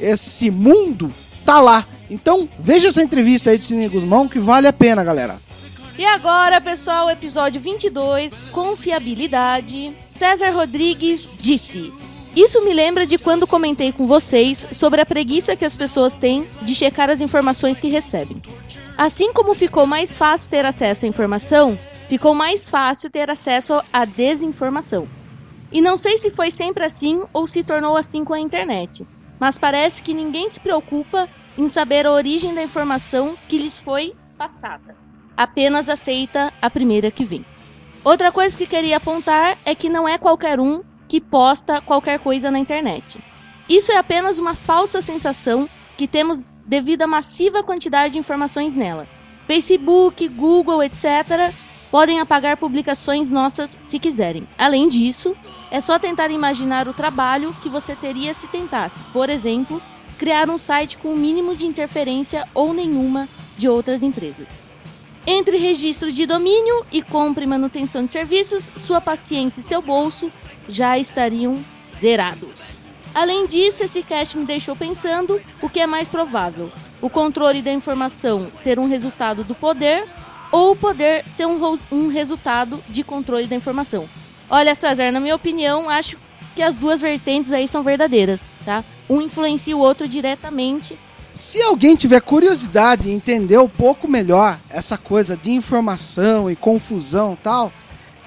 esse 0.00 0.50
mundo 0.50 1.12
tá 1.44 1.60
lá. 1.60 1.84
Então, 2.10 2.48
veja 2.58 2.88
essa 2.88 3.02
entrevista 3.02 3.50
aí 3.50 3.58
de 3.58 3.66
Sidney 3.66 3.88
Guzmão 3.88 4.28
que 4.28 4.38
vale 4.38 4.66
a 4.66 4.72
pena, 4.72 5.04
galera. 5.04 5.38
E 5.98 6.04
agora, 6.04 6.60
pessoal, 6.60 7.10
episódio 7.10 7.60
22, 7.60 8.44
confiabilidade. 8.44 9.92
César 10.18 10.50
Rodrigues 10.50 11.28
disse: 11.38 11.92
Isso 12.34 12.64
me 12.64 12.72
lembra 12.72 13.06
de 13.06 13.18
quando 13.18 13.46
comentei 13.46 13.92
com 13.92 14.06
vocês 14.06 14.66
sobre 14.72 15.00
a 15.02 15.06
preguiça 15.06 15.54
que 15.54 15.64
as 15.64 15.76
pessoas 15.76 16.14
têm 16.14 16.46
de 16.62 16.74
checar 16.74 17.10
as 17.10 17.20
informações 17.20 17.78
que 17.78 17.90
recebem. 17.90 18.40
Assim 18.96 19.32
como 19.32 19.54
ficou 19.54 19.86
mais 19.86 20.16
fácil 20.16 20.50
ter 20.50 20.64
acesso 20.64 21.04
à 21.04 21.08
informação, 21.08 21.78
ficou 22.08 22.34
mais 22.34 22.68
fácil 22.68 23.10
ter 23.10 23.30
acesso 23.30 23.80
à 23.92 24.04
desinformação. 24.04 25.06
E 25.72 25.80
não 25.80 25.96
sei 25.96 26.18
se 26.18 26.30
foi 26.30 26.50
sempre 26.50 26.84
assim 26.84 27.24
ou 27.32 27.46
se 27.46 27.62
tornou 27.62 27.96
assim 27.96 28.24
com 28.24 28.34
a 28.34 28.40
internet, 28.40 29.06
mas 29.38 29.58
parece 29.58 30.02
que 30.02 30.14
ninguém 30.14 30.48
se 30.50 30.60
preocupa 30.60 31.28
em 31.56 31.68
saber 31.68 32.06
a 32.06 32.12
origem 32.12 32.54
da 32.54 32.62
informação 32.62 33.36
que 33.48 33.58
lhes 33.58 33.78
foi 33.78 34.14
passada 34.36 34.96
apenas 35.40 35.88
aceita 35.88 36.52
a 36.60 36.68
primeira 36.68 37.10
que 37.10 37.24
vem. 37.24 37.46
Outra 38.04 38.30
coisa 38.30 38.54
que 38.54 38.66
queria 38.66 38.98
apontar 38.98 39.56
é 39.64 39.74
que 39.74 39.88
não 39.88 40.06
é 40.06 40.18
qualquer 40.18 40.60
um 40.60 40.82
que 41.08 41.18
posta 41.18 41.80
qualquer 41.80 42.18
coisa 42.18 42.50
na 42.50 42.58
internet. 42.58 43.18
Isso 43.66 43.90
é 43.90 43.96
apenas 43.96 44.36
uma 44.36 44.54
falsa 44.54 45.00
sensação 45.00 45.66
que 45.96 46.06
temos 46.06 46.42
devido 46.66 47.02
à 47.02 47.06
massiva 47.06 47.62
quantidade 47.62 48.12
de 48.12 48.18
informações 48.18 48.74
nela. 48.74 49.08
Facebook, 49.46 50.28
Google, 50.28 50.82
etc. 50.82 51.54
podem 51.90 52.20
apagar 52.20 52.56
publicações 52.56 53.30
nossas 53.30 53.76
se 53.82 53.98
quiserem. 53.98 54.46
Além 54.56 54.88
disso, 54.88 55.36
é 55.70 55.80
só 55.80 55.98
tentar 55.98 56.30
imaginar 56.30 56.86
o 56.86 56.94
trabalho 56.94 57.54
que 57.62 57.68
você 57.68 57.94
teria 57.94 58.32
se 58.32 58.46
tentasse, 58.46 59.00
por 59.12 59.28
exemplo, 59.28 59.82
criar 60.18 60.48
um 60.48 60.58
site 60.58 60.98
com 60.98 61.14
o 61.14 61.18
mínimo 61.18 61.56
de 61.56 61.66
interferência 61.66 62.46
ou 62.54 62.72
nenhuma 62.72 63.28
de 63.56 63.68
outras 63.68 64.02
empresas. 64.02 64.48
Entre 65.26 65.58
registro 65.58 66.10
de 66.10 66.24
domínio 66.24 66.84
e 66.90 67.02
compra 67.02 67.44
e 67.44 67.46
manutenção 67.46 68.04
de 68.04 68.10
serviços, 68.10 68.70
sua 68.76 69.00
paciência 69.00 69.60
e 69.60 69.64
seu 69.64 69.82
bolso 69.82 70.30
já 70.68 70.98
estariam 70.98 71.56
zerados. 72.00 72.78
Além 73.14 73.46
disso, 73.46 73.82
esse 73.82 74.02
cast 74.02 74.38
me 74.38 74.46
deixou 74.46 74.76
pensando 74.76 75.40
o 75.60 75.68
que 75.68 75.80
é 75.80 75.86
mais 75.86 76.08
provável: 76.08 76.70
o 77.02 77.10
controle 77.10 77.60
da 77.60 77.72
informação 77.72 78.50
ser 78.62 78.78
um 78.78 78.88
resultado 78.88 79.44
do 79.44 79.54
poder 79.54 80.06
ou 80.50 80.74
poder 80.74 81.24
ser 81.36 81.46
um, 81.46 81.78
um 81.90 82.08
resultado 82.08 82.82
de 82.88 83.02
controle 83.02 83.46
da 83.46 83.56
informação. 83.56 84.08
Olha, 84.48 84.74
César, 84.74 85.12
na 85.12 85.20
minha 85.20 85.36
opinião, 85.36 85.88
acho 85.88 86.16
que 86.54 86.62
as 86.62 86.76
duas 86.76 87.00
vertentes 87.00 87.52
aí 87.52 87.68
são 87.68 87.82
verdadeiras, 87.82 88.42
tá? 88.64 88.84
Um 89.08 89.20
influencia 89.20 89.76
o 89.76 89.80
outro 89.80 90.08
diretamente. 90.08 90.98
Se 91.32 91.62
alguém 91.62 91.94
tiver 91.94 92.20
curiosidade 92.20 93.08
em 93.08 93.14
entender 93.14 93.58
um 93.58 93.68
pouco 93.68 94.08
melhor 94.08 94.58
essa 94.68 94.98
coisa 94.98 95.36
de 95.36 95.52
informação 95.52 96.50
e 96.50 96.56
confusão 96.56 97.34
e 97.34 97.42
tal, 97.42 97.72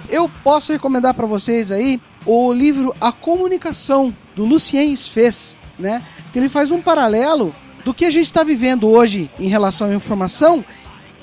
eu 0.10 0.30
posso 0.44 0.72
recomendar 0.72 1.14
para 1.14 1.26
vocês 1.26 1.72
aí 1.72 2.00
o 2.26 2.54
livro 2.54 2.96
A 3.02 3.12
Comunicação 3.12 4.14
do 4.36 4.46
Lucien 4.46 4.96
Fez, 4.96 5.58
né? 5.78 6.02
Que 6.32 6.40
ele 6.40 6.50
faz 6.50 6.72
um 6.72 6.82
paralelo 6.82 7.54
do 7.84 7.94
que 7.94 8.06
a 8.06 8.10
gente 8.10 8.26
está 8.26 8.44
vivendo 8.44 8.90
hoje 8.90 9.30
em 9.38 9.48
relação 9.48 9.90
à 9.90 9.94
informação, 9.94 10.64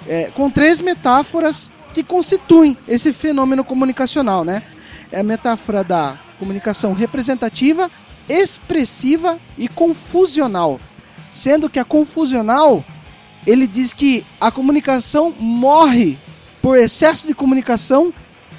é, 0.07 0.31
com 0.35 0.51
três 0.51 0.81
metáforas 0.81 1.71
que 1.95 2.03
constituem 2.03 2.77
esse 2.87 3.13
fenômeno 3.13 3.65
comunicacional, 3.65 4.45
né? 4.45 4.63
É 5.11 5.21
a 5.21 5.25
metáfora 5.25 5.83
da 5.83 6.17
comunicação 6.39 6.93
representativa, 6.93 7.91
expressiva 8.29 9.39
e 9.59 9.69
confusional 9.69 10.81
sendo 11.31 11.71
que 11.71 11.79
a 11.79 11.85
confusional 11.85 12.85
ele 13.47 13.67
diz 13.67 13.95
que 13.95 14.25
a 14.41 14.51
comunicação 14.51 15.33
morre 15.39 16.19
por 16.61 16.77
excesso 16.77 17.27
de 17.27 17.35
comunicação 17.35 18.13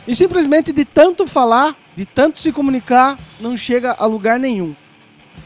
e 0.07 0.15
simplesmente 0.15 0.71
de 0.71 0.83
tanto 0.83 1.27
falar, 1.27 1.75
de 1.95 2.05
tanto 2.05 2.39
se 2.39 2.51
comunicar, 2.51 3.17
não 3.39 3.55
chega 3.55 3.95
a 3.99 4.05
lugar 4.05 4.39
nenhum. 4.39 4.75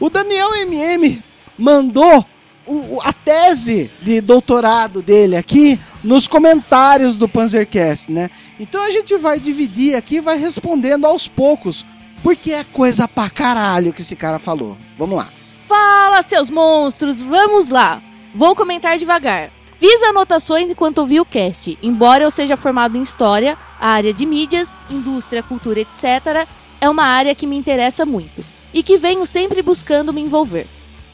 O 0.00 0.08
Daniel 0.08 0.54
MM 0.54 1.22
mandou 1.58 2.24
o- 2.66 3.00
a 3.02 3.12
tese 3.12 3.90
de 4.02 4.20
doutorado 4.20 5.00
dele 5.02 5.36
aqui 5.36 5.78
nos 6.02 6.26
comentários 6.28 7.16
do 7.16 7.28
Panzercast, 7.28 8.10
né? 8.10 8.30
Então 8.58 8.82
a 8.82 8.90
gente 8.90 9.16
vai 9.16 9.38
dividir 9.38 9.94
aqui, 9.94 10.20
vai 10.20 10.38
respondendo 10.38 11.04
aos 11.06 11.28
poucos, 11.28 11.84
porque 12.22 12.52
é 12.52 12.64
coisa 12.72 13.06
pra 13.06 13.30
caralho 13.30 13.92
que 13.92 14.00
esse 14.02 14.16
cara 14.16 14.38
falou. 14.38 14.76
Vamos 14.98 15.16
lá. 15.16 15.28
Fala, 15.68 16.22
seus 16.22 16.48
monstros, 16.50 17.20
vamos 17.20 17.70
lá. 17.70 18.02
Vou 18.34 18.54
comentar 18.54 18.98
devagar. 18.98 19.50
Fiz 19.78 20.02
anotações 20.02 20.70
enquanto 20.70 20.98
ouvi 20.98 21.20
o 21.20 21.24
cast. 21.24 21.76
Embora 21.82 22.24
eu 22.24 22.30
seja 22.30 22.56
formado 22.56 22.96
em 22.96 23.02
História, 23.02 23.58
a 23.78 23.88
área 23.88 24.12
de 24.12 24.24
mídias, 24.24 24.76
indústria, 24.88 25.42
cultura, 25.42 25.80
etc., 25.80 26.46
é 26.80 26.88
uma 26.88 27.04
área 27.04 27.34
que 27.34 27.46
me 27.46 27.56
interessa 27.56 28.06
muito 28.06 28.44
e 28.72 28.82
que 28.82 28.96
venho 28.98 29.26
sempre 29.26 29.62
buscando 29.62 30.12
me 30.12 30.20
envolver. 30.22 30.66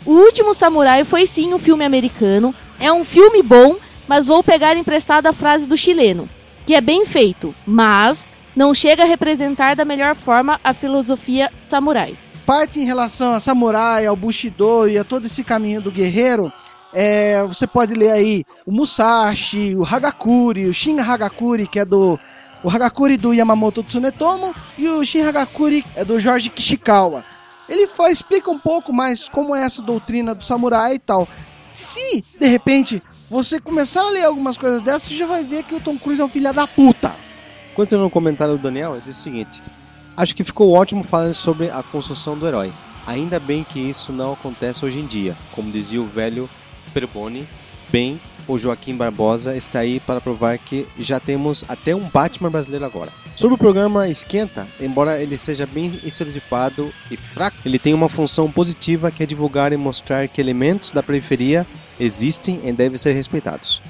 O 0.04 0.12
Último 0.12 0.52
Samurai 0.52 1.04
foi 1.04 1.26
sim 1.26 1.54
um 1.54 1.58
filme 1.58 1.84
americano, 1.84 2.54
é 2.80 2.92
um 2.92 3.04
filme 3.04 3.42
bom, 3.42 3.76
mas 4.08 4.26
vou 4.26 4.42
pegar 4.42 4.76
emprestada 4.76 5.30
a 5.30 5.32
frase 5.32 5.66
do 5.66 5.76
chileno, 5.76 6.28
que 6.66 6.74
é 6.74 6.80
bem 6.80 7.06
feito, 7.06 7.54
mas 7.64 8.28
não 8.54 8.74
chega 8.74 9.04
a 9.04 9.06
representar 9.06 9.76
da 9.76 9.84
melhor 9.84 10.16
forma 10.16 10.60
a 10.64 10.74
filosofia 10.74 11.50
samurai. 11.58 12.16
parte 12.44 12.80
em 12.80 12.84
relação 12.84 13.32
a 13.32 13.40
samurai, 13.40 14.04
ao 14.04 14.16
bushido 14.16 14.88
e 14.88 14.98
a 14.98 15.04
todo 15.04 15.26
esse 15.26 15.44
caminho 15.44 15.80
do 15.80 15.92
guerreiro, 15.92 16.52
é, 16.92 17.42
você 17.44 17.66
pode 17.66 17.94
ler 17.94 18.10
aí 18.10 18.44
o 18.66 18.72
Musashi, 18.72 19.74
o 19.76 19.84
Hagakure, 19.84 20.66
o 20.66 20.74
Shin 20.74 20.98
Hagakure, 20.98 21.66
que 21.66 21.78
é 21.78 21.84
do 21.84 22.18
o 22.62 22.70
Hagakure 22.70 23.16
do 23.16 23.32
Yamamoto 23.32 23.82
Tsunetomo 23.82 24.54
e 24.78 24.88
o 24.88 25.04
Shin 25.04 25.22
Hagakure 25.22 25.84
é 25.96 26.04
do 26.04 26.20
Jorge 26.20 26.50
Kishikawa. 26.50 27.24
Ele 27.72 27.86
foi, 27.86 28.12
explica 28.12 28.50
um 28.50 28.58
pouco 28.58 28.92
mais 28.92 29.30
como 29.30 29.56
é 29.56 29.64
essa 29.64 29.80
doutrina 29.80 30.34
do 30.34 30.44
samurai 30.44 30.96
e 30.96 30.98
tal. 30.98 31.26
Se, 31.72 32.22
de 32.38 32.46
repente, 32.46 33.02
você 33.30 33.58
começar 33.58 34.02
a 34.02 34.10
ler 34.10 34.24
algumas 34.24 34.58
coisas 34.58 34.82
dessas, 34.82 35.08
você 35.08 35.14
já 35.14 35.26
vai 35.26 35.42
ver 35.42 35.64
que 35.64 35.74
o 35.74 35.80
Tom 35.80 35.98
Cruise 35.98 36.20
é 36.20 36.24
um 36.24 36.28
filho 36.28 36.52
da 36.52 36.66
puta. 36.66 37.16
Continuando 37.74 38.04
no 38.04 38.10
comentário 38.10 38.58
do 38.58 38.62
Daniel, 38.62 38.92
ele 38.92 39.04
diz 39.06 39.16
o 39.16 39.22
seguinte: 39.22 39.62
Acho 40.14 40.36
que 40.36 40.44
ficou 40.44 40.70
ótimo 40.70 41.02
falando 41.02 41.32
sobre 41.32 41.70
a 41.70 41.82
construção 41.82 42.36
do 42.36 42.46
herói. 42.46 42.70
Ainda 43.06 43.40
bem 43.40 43.64
que 43.64 43.80
isso 43.80 44.12
não 44.12 44.34
acontece 44.34 44.84
hoje 44.84 44.98
em 44.98 45.06
dia. 45.06 45.34
Como 45.52 45.72
dizia 45.72 46.02
o 46.02 46.06
velho 46.06 46.50
Perboni, 46.92 47.48
bem, 47.88 48.20
o 48.46 48.58
Joaquim 48.58 48.96
Barbosa 48.96 49.56
está 49.56 49.80
aí 49.80 50.00
para 50.00 50.20
provar 50.20 50.58
que 50.58 50.86
já 50.98 51.18
temos 51.20 51.64
até 51.68 51.94
um 51.94 52.08
Batman 52.08 52.50
brasileiro 52.50 52.84
agora. 52.84 53.10
Sobre 53.36 53.54
o 53.54 53.58
programa 53.58 54.08
Esquenta, 54.08 54.66
embora 54.80 55.20
ele 55.20 55.38
seja 55.38 55.66
bem 55.66 55.98
estereotipado 56.04 56.92
e 57.10 57.16
fraco, 57.16 57.56
ele 57.64 57.78
tem 57.78 57.94
uma 57.94 58.08
função 58.08 58.50
positiva 58.50 59.10
que 59.10 59.22
é 59.22 59.26
divulgar 59.26 59.72
e 59.72 59.76
mostrar 59.76 60.28
que 60.28 60.40
elementos 60.40 60.90
da 60.90 61.02
periferia 61.02 61.66
existem 61.98 62.60
e 62.64 62.72
devem 62.72 62.98
ser 62.98 63.12
respeitados. 63.12 63.80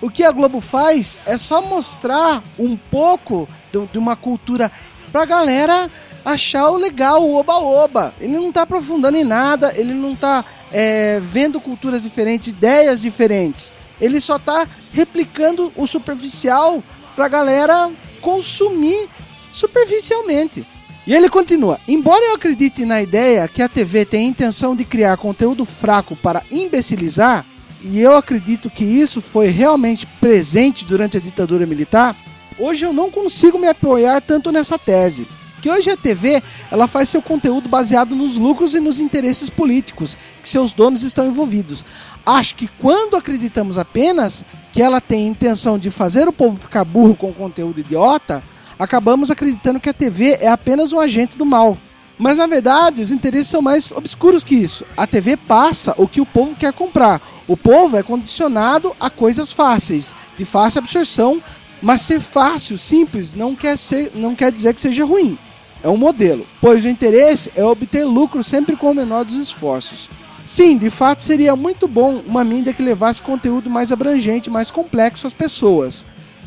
O 0.00 0.10
que 0.10 0.24
a 0.24 0.32
Globo 0.32 0.60
faz 0.60 1.18
é 1.24 1.38
só 1.38 1.62
mostrar 1.62 2.42
um 2.58 2.76
pouco 2.76 3.48
de 3.92 3.98
uma 3.98 4.16
cultura 4.16 4.70
pra 5.12 5.24
galera 5.24 5.88
achar 6.24 6.70
o 6.70 6.76
legal, 6.76 7.22
o 7.22 7.36
oba-oba. 7.36 8.12
Ele 8.20 8.34
não 8.34 8.50
tá 8.50 8.62
aprofundando 8.62 9.16
em 9.16 9.24
nada, 9.24 9.72
ele 9.76 9.94
não 9.94 10.16
tá 10.16 10.44
é, 10.72 11.20
vendo 11.20 11.60
culturas 11.60 12.02
diferentes, 12.02 12.48
ideias 12.48 13.00
diferentes. 13.00 13.72
Ele 14.00 14.20
só 14.20 14.38
tá 14.38 14.66
replicando 14.92 15.72
o 15.76 15.86
superficial 15.86 16.82
pra 17.14 17.28
galera 17.28 17.90
consumir 18.20 19.08
superficialmente. 19.52 20.66
E 21.06 21.14
ele 21.14 21.28
continua: 21.28 21.80
Embora 21.86 22.24
eu 22.24 22.34
acredite 22.34 22.84
na 22.84 23.02
ideia 23.02 23.48
que 23.48 23.62
a 23.62 23.68
TV 23.68 24.04
tem 24.04 24.26
a 24.26 24.30
intenção 24.30 24.74
de 24.74 24.84
criar 24.84 25.16
conteúdo 25.16 25.64
fraco 25.64 26.16
para 26.16 26.42
imbecilizar, 26.50 27.44
e 27.82 28.00
eu 28.00 28.16
acredito 28.16 28.70
que 28.70 28.84
isso 28.84 29.20
foi 29.20 29.48
realmente 29.48 30.06
presente 30.20 30.84
durante 30.84 31.16
a 31.16 31.20
ditadura 31.20 31.66
militar, 31.66 32.16
hoje 32.58 32.84
eu 32.84 32.92
não 32.92 33.10
consigo 33.10 33.58
me 33.58 33.66
apoiar 33.66 34.20
tanto 34.20 34.52
nessa 34.52 34.78
tese. 34.78 35.26
Que 35.62 35.70
hoje 35.70 35.90
a 35.90 35.96
TV 35.96 36.42
ela 36.72 36.88
faz 36.88 37.08
seu 37.08 37.22
conteúdo 37.22 37.68
baseado 37.68 38.16
nos 38.16 38.36
lucros 38.36 38.74
e 38.74 38.80
nos 38.80 38.98
interesses 38.98 39.48
políticos 39.48 40.18
que 40.42 40.48
seus 40.48 40.72
donos 40.72 41.04
estão 41.04 41.28
envolvidos. 41.28 41.84
Acho 42.26 42.56
que 42.56 42.66
quando 42.66 43.16
acreditamos 43.16 43.78
apenas 43.78 44.44
que 44.72 44.82
ela 44.82 45.00
tem 45.00 45.28
intenção 45.28 45.78
de 45.78 45.88
fazer 45.88 46.26
o 46.26 46.32
povo 46.32 46.56
ficar 46.56 46.84
burro 46.84 47.14
com 47.14 47.32
conteúdo 47.32 47.78
idiota, 47.78 48.42
acabamos 48.76 49.30
acreditando 49.30 49.78
que 49.78 49.88
a 49.88 49.94
TV 49.94 50.36
é 50.40 50.48
apenas 50.48 50.92
um 50.92 50.98
agente 50.98 51.38
do 51.38 51.46
mal. 51.46 51.78
Mas 52.18 52.38
na 52.38 52.48
verdade, 52.48 53.00
os 53.00 53.12
interesses 53.12 53.46
são 53.46 53.62
mais 53.62 53.92
obscuros 53.92 54.42
que 54.42 54.56
isso. 54.56 54.84
A 54.96 55.06
TV 55.06 55.36
passa 55.36 55.94
o 55.96 56.08
que 56.08 56.20
o 56.20 56.26
povo 56.26 56.56
quer 56.56 56.72
comprar. 56.72 57.22
O 57.46 57.56
povo 57.56 57.96
é 57.96 58.02
condicionado 58.02 58.96
a 58.98 59.08
coisas 59.08 59.52
fáceis, 59.52 60.12
de 60.36 60.44
fácil 60.44 60.80
absorção, 60.80 61.40
mas 61.80 62.00
ser 62.00 62.20
fácil, 62.20 62.76
simples, 62.76 63.32
não 63.32 63.54
quer, 63.54 63.78
ser, 63.78 64.10
não 64.16 64.34
quer 64.34 64.50
dizer 64.50 64.74
que 64.74 64.80
seja 64.80 65.04
ruim. 65.04 65.38
É 65.82 65.88
um 65.88 65.96
modelo, 65.96 66.46
pois 66.60 66.84
o 66.84 66.88
interesse 66.88 67.50
é 67.56 67.64
obter 67.64 68.04
lucro 68.04 68.44
sempre 68.44 68.76
com 68.76 68.90
o 68.90 68.94
menor 68.94 69.24
dos 69.24 69.36
esforços. 69.36 70.08
Sim, 70.46 70.76
de 70.76 70.90
fato 70.90 71.22
seria 71.24 71.56
muito 71.56 71.88
bom 71.88 72.22
uma 72.26 72.44
mídia 72.44 72.72
que 72.72 72.82
levasse 72.82 73.20
conteúdo 73.22 73.70
mais 73.70 73.90
abrangente, 73.90 74.50
mais 74.50 74.70
complexo 74.70 75.26
às 75.26 75.32
pessoas. 75.32 76.04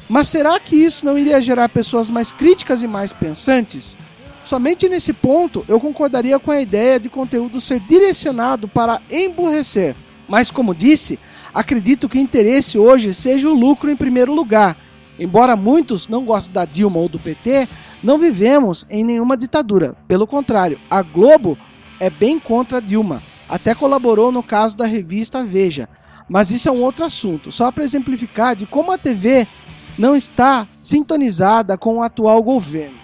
Mas 0.07 0.27
será 0.27 0.59
que 0.59 0.75
isso 0.75 1.05
não 1.05 1.17
iria 1.17 1.41
gerar 1.41 1.67
pessoas 1.69 2.09
mais 2.09 2.31
críticas 2.31 2.83
e 2.83 2.87
mais 2.87 3.11
pensantes? 3.11 3.97
Somente 4.45 4.87
nesse 4.87 5.11
ponto 5.11 5.65
eu 5.67 5.79
concordaria 5.79 6.37
com 6.37 6.51
a 6.51 6.61
ideia 6.61 6.99
de 6.99 7.09
conteúdo 7.09 7.59
ser 7.59 7.79
direcionado 7.79 8.67
para 8.67 9.01
emburrecer. 9.11 9.95
Mas, 10.27 10.51
como 10.51 10.75
disse, 10.75 11.19
acredito 11.53 12.07
que 12.07 12.17
o 12.17 12.21
interesse 12.21 12.77
hoje 12.77 13.13
seja 13.13 13.49
o 13.49 13.53
lucro 13.53 13.89
em 13.89 13.95
primeiro 13.95 14.33
lugar. 14.33 14.77
Embora 15.17 15.55
muitos 15.55 16.07
não 16.07 16.25
gostem 16.25 16.53
da 16.53 16.65
Dilma 16.65 16.99
ou 16.99 17.07
do 17.07 17.19
PT, 17.19 17.67
não 18.03 18.17
vivemos 18.17 18.85
em 18.89 19.03
nenhuma 19.03 19.37
ditadura. 19.37 19.95
Pelo 20.07 20.27
contrário, 20.27 20.79
a 20.89 21.01
Globo 21.01 21.57
é 21.99 22.09
bem 22.09 22.39
contra 22.39 22.77
a 22.77 22.81
Dilma. 22.81 23.21
Até 23.47 23.73
colaborou 23.73 24.31
no 24.31 24.43
caso 24.43 24.75
da 24.75 24.85
revista 24.85 25.45
Veja. 25.45 25.87
Mas 26.27 26.49
isso 26.49 26.67
é 26.67 26.71
um 26.71 26.81
outro 26.81 27.05
assunto. 27.05 27.51
Só 27.51 27.71
para 27.71 27.83
exemplificar 27.83 28.55
de 28.55 28.65
como 28.65 28.91
a 28.91 28.97
TV 28.97 29.47
não 29.97 30.15
está 30.15 30.67
sintonizada 30.81 31.77
com 31.77 31.97
o 31.97 32.01
atual 32.01 32.41
governo. 32.41 32.97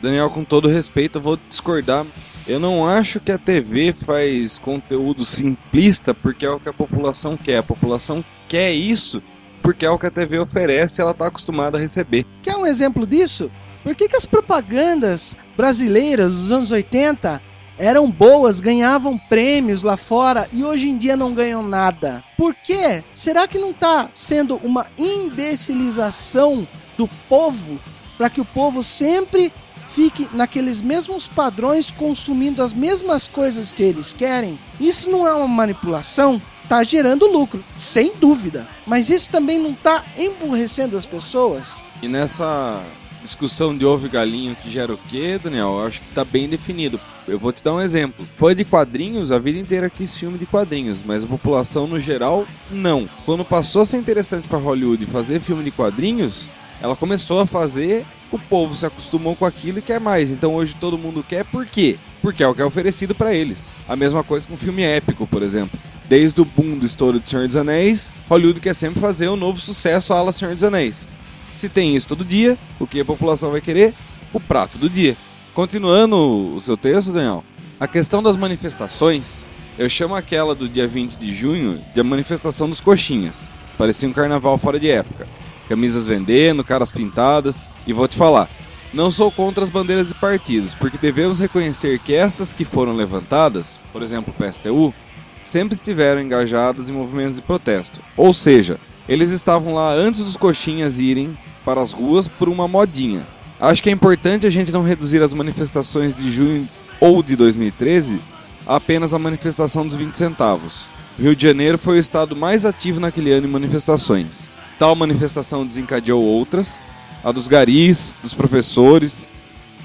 Daniel, 0.00 0.30
com 0.30 0.42
todo 0.42 0.68
respeito, 0.68 1.18
eu 1.18 1.22
vou 1.22 1.38
discordar. 1.48 2.04
Eu 2.46 2.58
não 2.58 2.88
acho 2.88 3.20
que 3.20 3.30
a 3.30 3.38
TV 3.38 3.94
faz 4.04 4.58
conteúdo 4.58 5.24
simplista 5.24 6.12
porque 6.12 6.44
é 6.44 6.50
o 6.50 6.58
que 6.58 6.68
a 6.68 6.72
população 6.72 7.36
quer. 7.36 7.58
A 7.58 7.62
população 7.62 8.24
quer 8.48 8.72
isso 8.72 9.22
porque 9.62 9.86
é 9.86 9.90
o 9.90 9.98
que 9.98 10.06
a 10.06 10.10
TV 10.10 10.38
oferece 10.38 11.00
e 11.00 11.02
ela 11.02 11.12
está 11.12 11.26
acostumada 11.26 11.78
a 11.78 11.80
receber. 11.80 12.26
Quer 12.42 12.56
um 12.56 12.66
exemplo 12.66 13.06
disso? 13.06 13.50
Por 13.82 13.94
que, 13.94 14.08
que 14.08 14.16
as 14.16 14.26
propagandas 14.26 15.36
brasileiras 15.56 16.32
dos 16.32 16.52
anos 16.52 16.70
80 16.70 17.40
eram 17.78 18.10
boas, 18.10 18.60
ganhavam 18.60 19.18
prêmios 19.18 19.82
lá 19.82 19.96
fora 19.96 20.48
e 20.52 20.62
hoje 20.62 20.88
em 20.88 20.96
dia 20.96 21.16
não 21.16 21.34
ganham 21.34 21.62
nada? 21.62 22.22
Por 22.36 22.54
quê? 22.54 23.02
Será 23.14 23.48
que 23.48 23.58
não 23.58 23.70
está 23.70 24.10
sendo 24.14 24.56
uma 24.56 24.86
imbecilização 24.96 26.66
do 26.96 27.08
povo 27.28 27.78
para 28.16 28.30
que 28.30 28.40
o 28.40 28.44
povo 28.44 28.82
sempre 28.82 29.52
fique 29.90 30.28
naqueles 30.32 30.80
mesmos 30.80 31.28
padrões 31.28 31.90
consumindo 31.90 32.62
as 32.62 32.72
mesmas 32.72 33.28
coisas 33.28 33.72
que 33.72 33.82
eles 33.82 34.12
querem, 34.12 34.58
isso 34.80 35.10
não 35.10 35.26
é 35.26 35.34
uma 35.34 35.48
manipulação? 35.48 36.40
Tá 36.72 36.82
gerando 36.82 37.30
lucro, 37.30 37.62
sem 37.78 38.14
dúvida. 38.18 38.66
Mas 38.86 39.10
isso 39.10 39.28
também 39.28 39.58
não 39.58 39.74
tá 39.74 40.02
emburrecendo 40.16 40.96
as 40.96 41.04
pessoas? 41.04 41.84
E 42.00 42.08
nessa 42.08 42.82
discussão 43.20 43.76
de 43.76 43.84
ovo 43.84 44.06
e 44.06 44.08
galinho 44.08 44.56
que 44.56 44.70
gera 44.70 44.94
o 44.94 44.96
quê, 44.96 45.38
Daniel? 45.38 45.76
Eu 45.78 45.86
acho 45.86 46.00
que 46.00 46.14
tá 46.14 46.24
bem 46.24 46.48
definido. 46.48 46.98
Eu 47.28 47.38
vou 47.38 47.52
te 47.52 47.62
dar 47.62 47.74
um 47.74 47.80
exemplo. 47.82 48.24
Fã 48.38 48.56
de 48.56 48.64
quadrinhos, 48.64 49.30
a 49.30 49.38
vida 49.38 49.58
inteira 49.58 49.90
quis 49.90 50.16
filme 50.16 50.38
de 50.38 50.46
quadrinhos, 50.46 51.00
mas 51.04 51.22
a 51.22 51.26
população 51.26 51.86
no 51.86 52.00
geral, 52.00 52.46
não. 52.70 53.06
Quando 53.26 53.44
passou 53.44 53.82
a 53.82 53.84
ser 53.84 53.98
interessante 53.98 54.48
para 54.48 54.56
Hollywood 54.56 55.04
fazer 55.04 55.40
filme 55.40 55.62
de 55.62 55.70
quadrinhos, 55.70 56.46
ela 56.80 56.96
começou 56.96 57.40
a 57.40 57.46
fazer, 57.46 58.02
o 58.32 58.38
povo 58.38 58.74
se 58.74 58.86
acostumou 58.86 59.36
com 59.36 59.44
aquilo 59.44 59.78
e 59.78 59.82
quer 59.82 60.00
mais. 60.00 60.30
Então 60.30 60.54
hoje 60.54 60.74
todo 60.80 60.98
mundo 60.98 61.24
quer, 61.26 61.44
por 61.44 61.66
quê? 61.66 61.96
Porque 62.20 62.42
é 62.42 62.48
o 62.48 62.54
que 62.54 62.62
é 62.62 62.64
oferecido 62.64 63.14
para 63.14 63.34
eles. 63.34 63.70
A 63.88 63.94
mesma 63.94 64.24
coisa 64.24 64.46
com 64.46 64.56
filme 64.56 64.82
épico, 64.82 65.26
por 65.26 65.42
exemplo. 65.42 65.78
Desde 66.08 66.40
o 66.40 66.44
boom 66.44 66.78
do 66.78 66.86
estouro 66.86 67.20
de 67.20 67.28
Senhor 67.28 67.46
dos 67.46 67.56
Anéis, 67.56 68.10
Hollywood 68.28 68.60
quer 68.60 68.74
sempre 68.74 69.00
fazer 69.00 69.28
um 69.28 69.36
novo 69.36 69.60
sucesso 69.60 70.12
à 70.12 70.22
la 70.22 70.32
Senhor 70.32 70.54
dos 70.54 70.64
Anéis. 70.64 71.08
Se 71.56 71.68
tem 71.68 71.94
isso 71.94 72.08
todo 72.08 72.24
dia, 72.24 72.56
o 72.80 72.86
que 72.86 73.00
a 73.00 73.04
população 73.04 73.50
vai 73.50 73.60
querer? 73.60 73.94
O 74.32 74.40
prato 74.40 74.78
do 74.78 74.88
dia. 74.88 75.16
Continuando 75.54 76.56
o 76.56 76.60
seu 76.60 76.76
texto, 76.76 77.12
Daniel, 77.12 77.44
a 77.78 77.86
questão 77.86 78.22
das 78.22 78.36
manifestações, 78.36 79.44
eu 79.78 79.88
chamo 79.88 80.14
aquela 80.14 80.54
do 80.54 80.68
dia 80.68 80.88
20 80.88 81.16
de 81.16 81.32
junho 81.32 81.78
de 81.94 82.00
a 82.00 82.04
manifestação 82.04 82.68
dos 82.68 82.80
coxinhas. 82.80 83.48
Parecia 83.76 84.08
um 84.08 84.12
carnaval 84.12 84.56
fora 84.56 84.78
de 84.78 84.90
época. 84.90 85.26
Camisas 85.68 86.06
vendendo, 86.06 86.64
caras 86.64 86.90
pintadas, 86.90 87.68
e 87.86 87.92
vou 87.92 88.08
te 88.08 88.16
falar, 88.16 88.48
não 88.92 89.10
sou 89.10 89.30
contra 89.30 89.64
as 89.64 89.70
bandeiras 89.70 90.08
de 90.08 90.14
partidos, 90.14 90.74
porque 90.74 90.98
devemos 90.98 91.40
reconhecer 91.40 91.98
que 91.98 92.14
estas 92.14 92.52
que 92.52 92.64
foram 92.64 92.94
levantadas, 92.94 93.80
por 93.92 94.02
exemplo, 94.02 94.34
o 94.36 94.42
PSTU, 94.42 94.94
sempre 95.42 95.74
estiveram 95.74 96.20
engajadas 96.20 96.88
em 96.88 96.92
movimentos 96.92 97.36
de 97.36 97.42
protesto. 97.42 98.00
Ou 98.16 98.32
seja, 98.34 98.78
eles 99.08 99.30
estavam 99.30 99.74
lá 99.74 99.92
antes 99.92 100.22
dos 100.22 100.36
coxinhas 100.36 100.98
irem 100.98 101.36
para 101.64 101.80
as 101.80 101.92
ruas 101.92 102.28
por 102.28 102.48
uma 102.48 102.68
modinha. 102.68 103.22
Acho 103.58 103.82
que 103.82 103.88
é 103.88 103.92
importante 103.92 104.46
a 104.46 104.50
gente 104.50 104.72
não 104.72 104.82
reduzir 104.82 105.22
as 105.22 105.32
manifestações 105.32 106.16
de 106.16 106.30
junho 106.30 106.68
ou 107.00 107.22
de 107.22 107.34
2013 107.36 108.20
a 108.66 108.76
apenas 108.76 109.14
a 109.14 109.18
manifestação 109.18 109.86
dos 109.86 109.96
20 109.96 110.14
centavos. 110.14 110.86
Rio 111.18 111.34
de 111.34 111.46
Janeiro 111.46 111.78
foi 111.78 111.96
o 111.96 112.00
estado 112.00 112.34
mais 112.34 112.64
ativo 112.64 113.00
naquele 113.00 113.32
ano 113.32 113.46
em 113.46 113.50
manifestações. 113.50 114.48
Tal 114.82 114.96
manifestação 114.96 115.64
desencadeou 115.64 116.20
outras, 116.20 116.80
a 117.22 117.30
dos 117.30 117.46
garis, 117.46 118.16
dos 118.20 118.34
professores, 118.34 119.28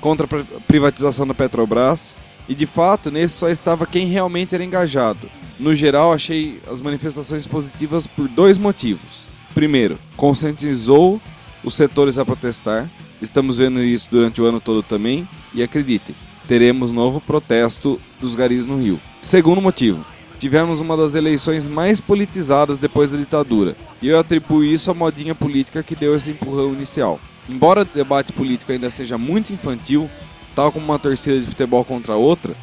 contra 0.02 0.26
a 0.26 0.60
privatização 0.62 1.28
da 1.28 1.36
Petrobras, 1.36 2.18
e 2.50 2.56
de 2.56 2.66
fato 2.66 3.12
nesse 3.12 3.36
só 3.36 3.48
estava 3.48 3.86
quem 3.86 4.08
realmente 4.08 4.56
era 4.56 4.64
engajado. 4.64 5.30
No 5.60 5.76
geral, 5.76 6.12
achei 6.12 6.60
as 6.68 6.82
manifestações 6.82 7.46
positivas 7.46 8.08
por 8.08 8.28
dois 8.28 8.58
motivos. 8.58 9.28
Primeiro, 9.54 10.00
conscientizou 10.16 11.22
os 11.64 11.76
setores 11.76 12.18
a 12.18 12.26
protestar. 12.26 12.90
Estamos 13.22 13.60
vendo 13.60 13.84
isso 13.84 14.10
durante 14.10 14.42
o 14.42 14.46
ano 14.46 14.60
todo 14.60 14.82
também. 14.82 15.30
E 15.54 15.62
acreditem, 15.62 16.16
teremos 16.48 16.90
novo 16.90 17.22
protesto 17.22 18.02
dos 18.20 18.34
garis 18.34 18.66
no 18.66 18.80
Rio. 18.80 19.00
Segundo 19.22 19.62
motivo, 19.62 20.04
tivemos 20.38 20.80
uma 20.80 20.96
das 20.96 21.16
eleições 21.16 21.68
mais 21.68 22.00
politizadas 22.00 22.78
depois 22.78 23.12
da 23.12 23.18
ditadura. 23.18 23.76
E 24.02 24.08
eu 24.08 24.20
atribuo 24.20 24.64
isso 24.64 24.92
à 24.92 24.94
modinha 24.94 25.34
política 25.34 25.84
que 25.84 25.96
deu 25.96 26.16
esse 26.16 26.32
empurrão 26.32 26.74
inicial. 26.74 27.20
Embora 27.50 27.82
o 27.82 27.86
debate 27.86 28.34
político 28.34 28.72
ainda 28.72 28.90
seja 28.90 29.18
muito 29.18 29.54
infantil, 29.54 30.10
tal 30.56 30.72
como 30.72 30.86
uma 30.86 31.00
torcida 31.00 31.40
de 31.40 31.46
futebol 31.46 31.84
contra 31.84 32.16
outra, 32.16 32.56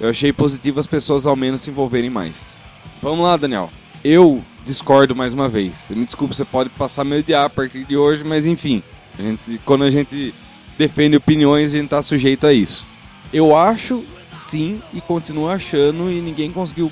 eu 0.00 0.08
achei 0.08 0.32
positivo 0.32 0.80
as 0.80 0.86
pessoas 0.86 1.26
ao 1.26 1.36
menos 1.36 1.62
se 1.62 1.70
envolverem 1.70 2.10
mais. 2.10 2.56
Vamos 3.00 3.24
lá, 3.24 3.36
Daniel. 3.36 3.70
Eu 4.02 4.42
discordo 4.64 5.14
mais 5.14 5.32
uma 5.32 5.48
vez. 5.48 5.88
Me 5.90 6.04
desculpe, 6.04 6.34
você 6.34 6.44
pode 6.44 6.70
passar 6.70 7.04
meu 7.04 7.22
dia 7.22 7.44
a 7.44 7.50
partir 7.50 7.84
de 7.84 7.96
hoje, 7.96 8.24
mas 8.24 8.46
enfim, 8.46 8.82
a 9.18 9.22
gente, 9.22 9.60
quando 9.64 9.84
a 9.84 9.90
gente 9.90 10.34
defende 10.76 11.16
opiniões, 11.16 11.72
a 11.72 11.76
gente 11.76 11.84
está 11.84 12.02
sujeito 12.02 12.46
a 12.46 12.52
isso. 12.52 12.86
Eu 13.32 13.56
acho, 13.56 14.04
sim, 14.34 14.80
e 14.92 15.00
continuo 15.00 15.48
achando, 15.48 16.10
e 16.10 16.20
ninguém 16.20 16.50
conseguiu 16.50 16.90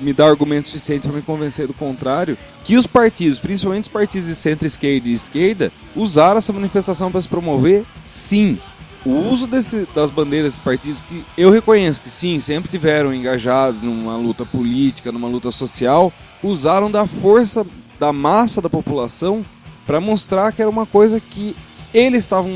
me 0.00 0.12
dar 0.12 0.28
argumentos 0.28 0.70
suficientes 0.70 1.06
para 1.06 1.16
me 1.16 1.22
convencer 1.22 1.66
do 1.66 1.74
contrário, 1.74 2.36
que 2.64 2.76
os 2.76 2.86
partidos, 2.86 3.38
principalmente 3.38 3.84
os 3.84 3.88
partidos 3.88 4.28
de 4.28 4.34
centro-esquerda 4.34 5.08
e 5.08 5.12
esquerda, 5.12 5.72
usaram 5.94 6.38
essa 6.38 6.52
manifestação 6.52 7.10
para 7.10 7.20
se 7.20 7.28
promover, 7.28 7.84
sim. 8.04 8.58
O 9.04 9.30
uso 9.30 9.46
desse, 9.46 9.86
das 9.94 10.10
bandeiras 10.10 10.50
desses 10.50 10.64
partidos, 10.64 11.02
que 11.04 11.24
eu 11.38 11.50
reconheço 11.50 12.02
que 12.02 12.10
sim, 12.10 12.40
sempre 12.40 12.68
tiveram 12.68 13.14
engajados 13.14 13.82
numa 13.82 14.16
luta 14.16 14.44
política, 14.44 15.12
numa 15.12 15.28
luta 15.28 15.52
social, 15.52 16.12
usaram 16.42 16.90
da 16.90 17.06
força 17.06 17.64
da 18.00 18.12
massa 18.12 18.60
da 18.60 18.68
população 18.68 19.44
para 19.86 20.00
mostrar 20.00 20.52
que 20.52 20.60
era 20.60 20.70
uma 20.70 20.84
coisa 20.84 21.20
que 21.20 21.54
eles 21.94 22.24
estavam 22.24 22.50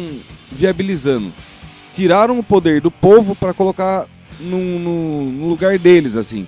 viabilizando. 0.50 1.32
Tiraram 1.94 2.38
o 2.38 2.42
poder 2.42 2.80
do 2.80 2.90
povo 2.90 3.34
para 3.34 3.54
colocar 3.54 4.06
no, 4.40 5.48
lugar 5.48 5.78
deles, 5.78 6.16
assim. 6.16 6.46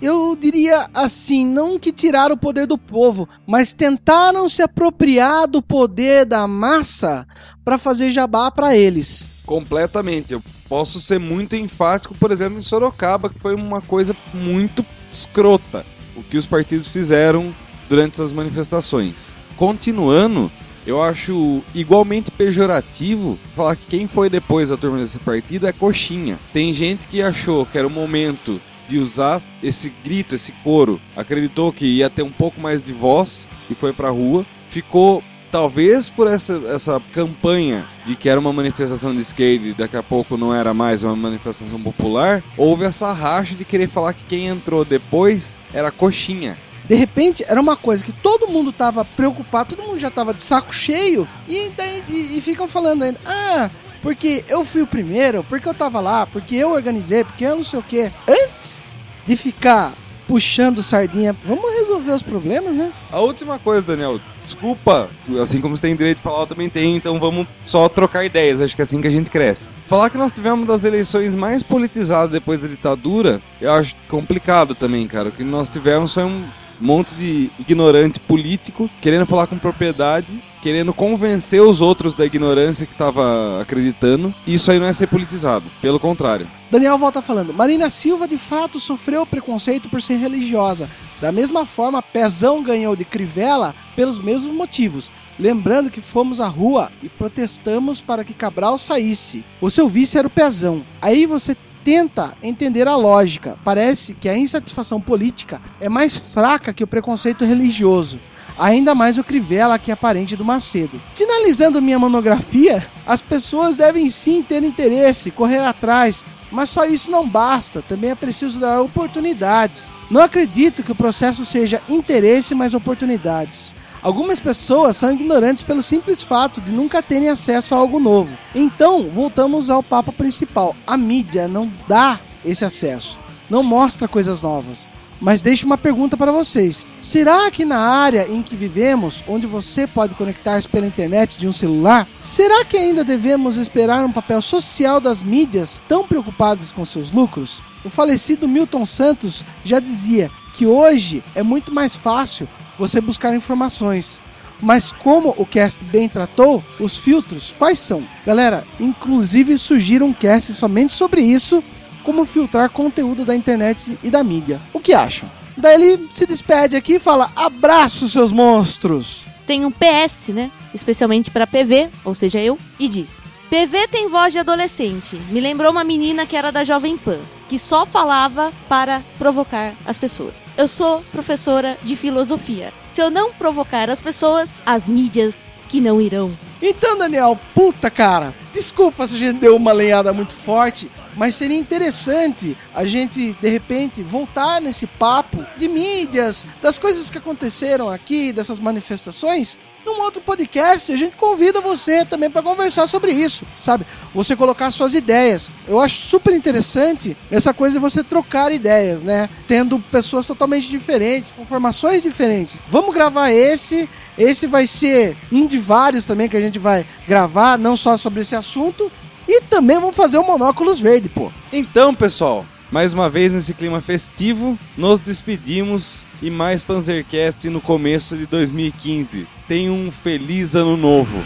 Eu 0.00 0.36
diria 0.40 0.88
assim, 0.94 1.44
não 1.44 1.78
que 1.78 1.92
tiraram 1.92 2.34
o 2.34 2.38
poder 2.38 2.66
do 2.66 2.78
povo, 2.78 3.28
mas 3.46 3.72
tentaram 3.72 4.48
se 4.48 4.62
apropriar 4.62 5.48
do 5.48 5.60
poder 5.60 6.24
da 6.24 6.46
massa 6.46 7.26
para 7.64 7.78
fazer 7.78 8.10
jabá 8.10 8.50
para 8.50 8.76
eles. 8.76 9.26
Completamente. 9.44 10.32
Eu 10.32 10.42
posso 10.68 11.00
ser 11.00 11.18
muito 11.18 11.56
enfático, 11.56 12.14
por 12.14 12.30
exemplo, 12.30 12.58
em 12.58 12.62
Sorocaba, 12.62 13.28
que 13.28 13.40
foi 13.40 13.54
uma 13.54 13.80
coisa 13.80 14.14
muito 14.32 14.86
escrota 15.10 15.84
o 16.18 16.22
que 16.22 16.36
os 16.36 16.46
partidos 16.46 16.88
fizeram 16.88 17.54
durante 17.88 18.14
essas 18.14 18.32
manifestações. 18.32 19.32
Continuando, 19.56 20.50
eu 20.88 21.02
acho 21.02 21.62
igualmente 21.74 22.30
pejorativo 22.30 23.38
falar 23.54 23.76
que 23.76 23.84
quem 23.84 24.08
foi 24.08 24.30
depois 24.30 24.70
da 24.70 24.76
turma 24.76 24.96
desse 24.96 25.18
partido 25.18 25.66
é 25.66 25.72
coxinha. 25.72 26.38
Tem 26.50 26.72
gente 26.72 27.06
que 27.06 27.20
achou 27.20 27.66
que 27.66 27.76
era 27.76 27.86
o 27.86 27.90
momento 27.90 28.58
de 28.88 28.98
usar 28.98 29.42
esse 29.62 29.92
grito, 30.02 30.34
esse 30.34 30.50
coro, 30.64 30.98
acreditou 31.14 31.70
que 31.74 31.84
ia 31.84 32.08
ter 32.08 32.22
um 32.22 32.32
pouco 32.32 32.58
mais 32.58 32.82
de 32.82 32.94
voz 32.94 33.46
e 33.68 33.74
foi 33.74 33.92
pra 33.92 34.08
rua, 34.08 34.46
ficou 34.70 35.22
talvez 35.50 36.08
por 36.08 36.26
essa, 36.26 36.54
essa 36.68 36.98
campanha 37.12 37.86
de 38.06 38.16
que 38.16 38.28
era 38.28 38.40
uma 38.40 38.52
manifestação 38.52 39.14
de 39.14 39.20
esquerda 39.20 39.66
e 39.66 39.74
daqui 39.74 39.96
a 39.96 40.02
pouco 40.02 40.38
não 40.38 40.54
era 40.54 40.72
mais 40.72 41.02
uma 41.02 41.14
manifestação 41.14 41.78
popular, 41.82 42.42
houve 42.56 42.86
essa 42.86 43.12
racha 43.12 43.54
de 43.54 43.64
querer 43.66 43.90
falar 43.90 44.14
que 44.14 44.24
quem 44.24 44.46
entrou 44.46 44.86
depois 44.86 45.58
era 45.74 45.90
coxinha. 45.90 46.56
De 46.88 46.94
repente, 46.94 47.44
era 47.46 47.60
uma 47.60 47.76
coisa 47.76 48.02
que 48.02 48.12
todo 48.12 48.48
mundo 48.48 48.72
tava 48.72 49.04
preocupado, 49.04 49.76
todo 49.76 49.86
mundo 49.86 49.98
já 49.98 50.10
tava 50.10 50.32
de 50.32 50.42
saco 50.42 50.74
cheio, 50.74 51.28
e, 51.46 51.70
daí, 51.76 52.02
e, 52.08 52.38
e 52.38 52.40
ficam 52.40 52.66
falando 52.66 53.02
ainda, 53.02 53.18
ah, 53.26 53.70
porque 54.02 54.44
eu 54.48 54.64
fui 54.64 54.82
o 54.82 54.86
primeiro, 54.86 55.44
porque 55.44 55.68
eu 55.68 55.74
tava 55.74 56.00
lá, 56.00 56.26
porque 56.26 56.56
eu 56.56 56.70
organizei, 56.72 57.24
porque 57.24 57.44
eu 57.44 57.56
não 57.56 57.62
sei 57.62 57.78
o 57.78 57.82
que. 57.82 58.10
Antes 58.26 58.94
de 59.26 59.36
ficar 59.36 59.92
puxando 60.28 60.82
sardinha. 60.82 61.34
Vamos 61.44 61.72
resolver 61.72 62.12
os 62.12 62.22
problemas, 62.22 62.76
né? 62.76 62.92
A 63.10 63.18
última 63.18 63.58
coisa, 63.58 63.86
Daniel, 63.86 64.20
desculpa, 64.42 65.08
assim 65.40 65.58
como 65.58 65.74
você 65.74 65.82
tem 65.82 65.96
direito 65.96 66.18
de 66.18 66.22
falar, 66.22 66.40
eu 66.40 66.46
também 66.46 66.68
tenho, 66.68 66.96
então 66.96 67.18
vamos 67.18 67.46
só 67.64 67.88
trocar 67.88 68.24
ideias, 68.24 68.60
acho 68.60 68.76
que 68.76 68.82
é 68.82 68.84
assim 68.84 69.00
que 69.00 69.08
a 69.08 69.10
gente 69.10 69.30
cresce. 69.30 69.70
Falar 69.86 70.10
que 70.10 70.18
nós 70.18 70.30
tivemos 70.30 70.68
das 70.68 70.84
eleições 70.84 71.34
mais 71.34 71.62
politizadas 71.62 72.30
depois 72.30 72.60
da 72.60 72.68
ditadura, 72.68 73.40
eu 73.58 73.72
acho 73.72 73.96
complicado 74.08 74.74
também, 74.74 75.08
cara. 75.08 75.30
O 75.30 75.32
que 75.32 75.42
nós 75.42 75.70
tivemos 75.70 76.12
foi 76.12 76.24
um 76.24 76.44
monte 76.80 77.14
de 77.14 77.50
ignorante 77.58 78.20
político 78.20 78.88
querendo 79.00 79.26
falar 79.26 79.46
com 79.46 79.58
propriedade, 79.58 80.26
querendo 80.62 80.92
convencer 80.92 81.62
os 81.62 81.80
outros 81.80 82.14
da 82.14 82.26
ignorância 82.26 82.86
que 82.86 82.92
estava 82.92 83.60
acreditando. 83.60 84.34
Isso 84.46 84.70
aí 84.70 84.78
não 84.78 84.86
é 84.86 84.92
ser 84.92 85.06
politizado, 85.06 85.64
pelo 85.80 86.00
contrário. 86.00 86.48
Daniel 86.70 86.98
volta 86.98 87.22
falando: 87.22 87.54
Marina 87.54 87.88
Silva 87.90 88.28
de 88.28 88.38
fato 88.38 88.78
sofreu 88.78 89.24
preconceito 89.24 89.88
por 89.88 90.02
ser 90.02 90.16
religiosa. 90.16 90.88
Da 91.20 91.32
mesma 91.32 91.66
forma, 91.66 92.02
Pezão 92.02 92.62
ganhou 92.62 92.94
de 92.94 93.04
Crivella 93.04 93.74
pelos 93.96 94.18
mesmos 94.20 94.54
motivos. 94.54 95.12
Lembrando 95.38 95.90
que 95.90 96.00
fomos 96.00 96.40
à 96.40 96.48
rua 96.48 96.90
e 97.02 97.08
protestamos 97.08 98.00
para 98.00 98.24
que 98.24 98.34
Cabral 98.34 98.76
saísse. 98.76 99.44
O 99.60 99.70
seu 99.70 99.88
vice 99.88 100.18
era 100.18 100.26
o 100.26 100.30
Pezão. 100.30 100.84
Aí 101.00 101.26
você 101.26 101.56
tenta 101.88 102.34
entender 102.42 102.86
a 102.86 102.96
lógica. 102.96 103.56
Parece 103.64 104.12
que 104.12 104.28
a 104.28 104.36
insatisfação 104.36 105.00
política 105.00 105.58
é 105.80 105.88
mais 105.88 106.14
fraca 106.14 106.70
que 106.70 106.84
o 106.84 106.86
preconceito 106.86 107.46
religioso. 107.46 108.20
Ainda 108.58 108.94
mais 108.94 109.16
o 109.16 109.24
Crivella, 109.24 109.78
que 109.78 109.90
é 109.90 109.96
parente 109.96 110.36
do 110.36 110.44
Macedo. 110.44 111.00
Finalizando 111.14 111.80
minha 111.80 111.98
monografia, 111.98 112.86
as 113.06 113.22
pessoas 113.22 113.74
devem 113.74 114.10
sim 114.10 114.42
ter 114.42 114.62
interesse, 114.62 115.30
correr 115.30 115.60
atrás, 115.60 116.22
mas 116.52 116.68
só 116.68 116.84
isso 116.84 117.10
não 117.10 117.26
basta, 117.26 117.80
também 117.80 118.10
é 118.10 118.14
preciso 118.14 118.60
dar 118.60 118.82
oportunidades. 118.82 119.90
Não 120.10 120.20
acredito 120.20 120.82
que 120.82 120.92
o 120.92 120.96
processo 120.96 121.42
seja 121.42 121.80
interesse 121.88 122.54
mais 122.54 122.74
oportunidades. 122.74 123.72
Algumas 124.02 124.38
pessoas 124.38 124.96
são 124.96 125.12
ignorantes 125.12 125.64
pelo 125.64 125.82
simples 125.82 126.22
fato 126.22 126.60
de 126.60 126.72
nunca 126.72 127.02
terem 127.02 127.28
acesso 127.28 127.74
a 127.74 127.78
algo 127.78 127.98
novo. 127.98 128.30
Então, 128.54 129.08
voltamos 129.08 129.70
ao 129.70 129.82
papo 129.82 130.12
principal. 130.12 130.76
A 130.86 130.96
mídia 130.96 131.48
não 131.48 131.70
dá 131.88 132.20
esse 132.44 132.64
acesso, 132.64 133.18
não 133.50 133.62
mostra 133.62 134.06
coisas 134.06 134.40
novas. 134.40 134.86
Mas 135.20 135.42
deixo 135.42 135.66
uma 135.66 135.76
pergunta 135.76 136.16
para 136.16 136.30
vocês: 136.30 136.86
será 137.00 137.50
que 137.50 137.64
na 137.64 137.78
área 137.78 138.28
em 138.28 138.40
que 138.40 138.54
vivemos, 138.54 139.24
onde 139.26 139.46
você 139.46 139.86
pode 139.86 140.14
conectar-se 140.14 140.68
pela 140.68 140.86
internet 140.86 141.36
de 141.36 141.48
um 141.48 141.52
celular, 141.52 142.06
será 142.22 142.64
que 142.64 142.76
ainda 142.76 143.02
devemos 143.02 143.56
esperar 143.56 144.04
um 144.04 144.12
papel 144.12 144.40
social 144.40 145.00
das 145.00 145.24
mídias 145.24 145.82
tão 145.88 146.06
preocupadas 146.06 146.70
com 146.70 146.86
seus 146.86 147.10
lucros? 147.10 147.60
O 147.84 147.90
falecido 147.90 148.46
Milton 148.46 148.86
Santos 148.86 149.44
já 149.64 149.80
dizia 149.80 150.30
que 150.58 150.66
hoje 150.66 151.22
é 151.36 151.42
muito 151.42 151.72
mais 151.72 151.94
fácil 151.94 152.48
você 152.76 153.00
buscar 153.00 153.32
informações. 153.32 154.20
Mas 154.60 154.90
como 154.90 155.32
o 155.38 155.46
cast 155.46 155.84
bem 155.84 156.08
tratou, 156.08 156.60
os 156.80 156.96
filtros 156.96 157.54
quais 157.56 157.78
são? 157.78 158.02
Galera, 158.26 158.64
inclusive 158.80 159.56
surgiram 159.56 160.08
um 160.08 160.12
cast 160.12 160.52
somente 160.52 160.92
sobre 160.92 161.20
isso, 161.20 161.62
como 162.02 162.26
filtrar 162.26 162.70
conteúdo 162.70 163.24
da 163.24 163.36
internet 163.36 163.96
e 164.02 164.10
da 164.10 164.24
mídia. 164.24 164.60
O 164.72 164.80
que 164.80 164.92
acham? 164.92 165.30
Daí 165.56 165.74
ele 165.80 166.08
se 166.10 166.26
despede 166.26 166.74
aqui 166.74 166.94
e 166.94 166.98
fala: 166.98 167.30
"Abraço 167.36 168.08
seus 168.08 168.32
monstros". 168.32 169.20
Tem 169.46 169.64
um 169.64 169.70
PS, 169.70 170.30
né? 170.30 170.50
Especialmente 170.74 171.30
para 171.30 171.46
PV, 171.46 171.88
ou 172.04 172.16
seja, 172.16 172.40
eu, 172.40 172.58
e 172.80 172.88
diz: 172.88 173.22
PV 173.48 173.86
tem 173.86 174.08
voz 174.08 174.32
de 174.32 174.40
adolescente. 174.40 175.14
Me 175.30 175.40
lembrou 175.40 175.70
uma 175.70 175.84
menina 175.84 176.26
que 176.26 176.36
era 176.36 176.50
da 176.50 176.64
Jovem 176.64 176.98
Pan, 176.98 177.20
que 177.48 177.58
só 177.58 177.86
falava 177.86 178.52
para 178.68 179.02
provocar 179.18 179.74
as 179.86 179.98
pessoas. 179.98 180.42
Eu 180.56 180.68
sou 180.68 181.00
professora 181.12 181.78
de 181.82 181.96
filosofia. 181.96 182.72
Se 182.92 183.02
eu 183.02 183.10
não 183.10 183.32
provocar 183.32 183.88
as 183.90 184.00
pessoas, 184.00 184.48
as 184.66 184.88
mídias 184.88 185.42
que 185.68 185.80
não 185.80 186.00
irão. 186.00 186.30
Então, 186.60 186.98
Daniel, 186.98 187.38
puta 187.54 187.90
cara, 187.90 188.34
desculpa 188.52 189.06
se 189.06 189.14
a 189.14 189.18
gente 189.18 189.38
deu 189.38 189.54
uma 189.54 189.72
lenhada 189.72 190.12
muito 190.12 190.34
forte, 190.34 190.90
mas 191.14 191.36
seria 191.36 191.56
interessante 191.56 192.56
a 192.74 192.84
gente, 192.84 193.32
de 193.34 193.48
repente, 193.48 194.02
voltar 194.02 194.60
nesse 194.60 194.86
papo 194.86 195.44
de 195.56 195.68
mídias, 195.68 196.44
das 196.62 196.78
coisas 196.78 197.10
que 197.10 197.18
aconteceram 197.18 197.88
aqui, 197.88 198.32
dessas 198.32 198.58
manifestações, 198.58 199.58
num 199.84 200.00
outro 200.00 200.20
podcast. 200.20 200.92
A 200.92 200.96
gente 200.96 201.16
convida 201.16 201.60
você 201.60 202.04
também 202.04 202.30
para 202.30 202.42
conversar 202.42 202.86
sobre 202.86 203.12
isso, 203.12 203.44
sabe? 203.60 203.84
Você 204.14 204.36
colocar 204.36 204.70
suas 204.70 204.94
ideias. 204.94 205.50
Eu 205.66 205.80
acho 205.80 206.02
super 206.06 206.34
interessante 206.34 207.16
essa 207.30 207.52
coisa 207.54 207.74
de 207.74 207.80
você 207.80 208.02
trocar 208.02 208.52
ideias, 208.52 209.02
né? 209.04 209.28
Tendo 209.46 209.78
pessoas 209.78 210.26
totalmente 210.26 210.68
diferentes, 210.68 211.32
com 211.32 211.44
formações 211.46 212.02
diferentes. 212.02 212.60
Vamos 212.68 212.94
gravar 212.94 213.30
esse. 213.30 213.88
Esse 214.16 214.48
vai 214.48 214.66
ser 214.66 215.16
um 215.30 215.46
de 215.46 215.58
vários 215.58 216.04
também 216.04 216.28
que 216.28 216.36
a 216.36 216.40
gente 216.40 216.58
vai 216.58 216.84
gravar, 217.06 217.56
não 217.56 217.76
só 217.76 217.96
sobre 217.96 218.22
esse 218.22 218.34
assunto. 218.34 218.90
E 219.28 219.42
também 219.42 219.78
vamos 219.78 219.94
fazer 219.94 220.18
o 220.18 220.26
Monóculos 220.26 220.80
Verde, 220.80 221.08
pô. 221.08 221.30
Então, 221.52 221.94
pessoal, 221.94 222.44
mais 222.70 222.92
uma 222.92 223.08
vez 223.08 223.30
nesse 223.30 223.54
clima 223.54 223.80
festivo, 223.80 224.58
nos 224.76 225.00
despedimos 225.00 226.02
e 226.20 226.30
mais 226.30 226.64
Panzercast 226.64 227.48
no 227.48 227.60
começo 227.60 228.16
de 228.16 228.26
2015. 228.26 229.26
Tenha 229.46 229.72
um 229.72 229.90
feliz 229.90 230.54
ano 230.54 230.76
novo. 230.76 231.18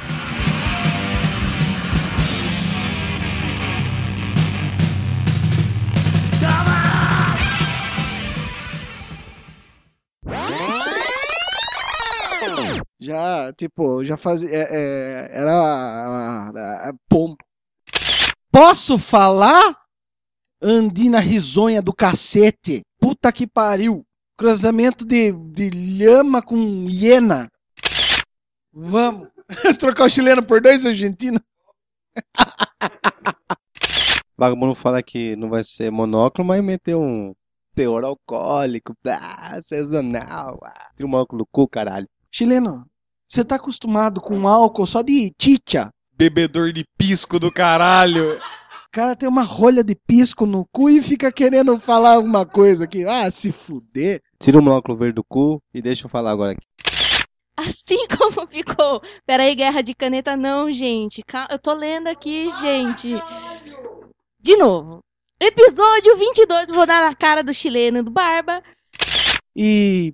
Já, 13.01 13.53
tipo, 13.55 14.05
já 14.05 14.17
fazia. 14.17 14.49
É, 14.49 14.69
é, 14.71 15.31
era. 15.33 16.95
Pom. 17.09 17.35
Posso 18.51 18.97
falar? 18.97 19.77
Andina 20.63 21.19
risonha 21.19 21.83
do 21.83 21.93
cacete. 21.93 22.83
Puta 23.01 23.33
que 23.33 23.45
pariu. 23.45 24.07
Cruzamento 24.43 25.05
de, 25.05 25.31
de 25.31 25.71
lhama 25.71 26.43
com 26.43 26.89
hiena. 26.91 27.49
Vamos. 28.73 29.29
Trocar 29.79 30.07
o 30.07 30.09
chileno 30.09 30.43
por 30.43 30.61
dois 30.61 30.85
argentinos. 30.85 31.41
Vagabundo 34.37 34.75
fala 34.75 35.01
que 35.01 35.37
não 35.37 35.49
vai 35.49 35.63
ser 35.63 35.93
monóculo, 35.93 36.49
mas 36.49 36.61
meteu 36.61 37.01
um 37.01 37.33
teor 37.73 38.03
alcoólico, 38.03 38.97
blá, 39.01 39.61
sazonal. 39.61 40.59
Ah, 40.65 40.91
tira 40.97 41.07
o 41.07 41.09
monóculo 41.09 41.45
do 41.45 41.47
cu, 41.47 41.69
caralho. 41.69 42.09
Chileno, 42.29 42.85
você 43.29 43.45
tá 43.45 43.55
acostumado 43.55 44.21
com 44.21 44.49
álcool 44.49 44.89
só 44.89 45.03
de 45.03 45.33
chicha? 45.41 45.89
Bebedor 46.19 46.73
de 46.73 46.85
pisco 46.99 47.39
do 47.39 47.53
caralho. 47.53 48.39
O 48.39 48.91
cara 48.91 49.17
tem 49.17 49.29
uma 49.29 49.43
rolha 49.43 49.85
de 49.85 49.95
pisco 49.95 50.45
no 50.45 50.67
cu 50.67 50.91
e 50.91 51.01
fica 51.01 51.33
querendo 51.33 51.79
falar 51.79 52.15
alguma 52.15 52.45
coisa 52.45 52.85
aqui. 52.85 53.07
Ah, 53.07 53.31
se 53.31 53.51
fuder. 53.51 54.21
Tira 54.43 54.59
o 54.59 54.63
monóculo 54.63 54.99
verde 54.99 55.15
do 55.15 55.25
cu 55.25 55.63
e 55.73 55.81
deixa 55.81 56.07
eu 56.07 56.11
falar 56.11 56.33
agora 56.33 56.53
aqui. 56.53 56.67
Assim 57.57 58.07
como 58.19 58.47
ficou. 58.49 59.01
Peraí, 59.25 59.55
guerra 59.55 59.83
de 59.83 59.95
caneta, 59.95 60.37
não, 60.37 60.73
gente. 60.73 61.23
Eu 61.49 61.59
tô 61.59 61.73
lendo 61.73 62.09
aqui, 62.09 62.51
gente. 62.51 63.11
De 64.41 64.57
novo. 64.57 65.01
Episódio 65.41 66.17
22, 66.17 66.71
vou 66.71 66.87
dar 66.87 67.09
na 67.09 67.15
cara 67.15 67.43
do 67.43 67.55
chileno 67.55 67.99
e 67.99 68.03
do 68.03 68.11
Barba. 68.11 68.63
E 69.55 70.13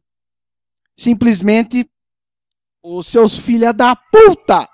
simplesmente 0.97 1.89
os 2.83 3.07
seus 3.07 3.39
filha 3.39 3.73
da 3.73 3.97
puta 3.97 4.69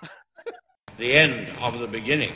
the 0.99 1.13
end 1.13 1.51
of 1.61 1.79
the 1.79 1.87
beginning. 1.87 2.33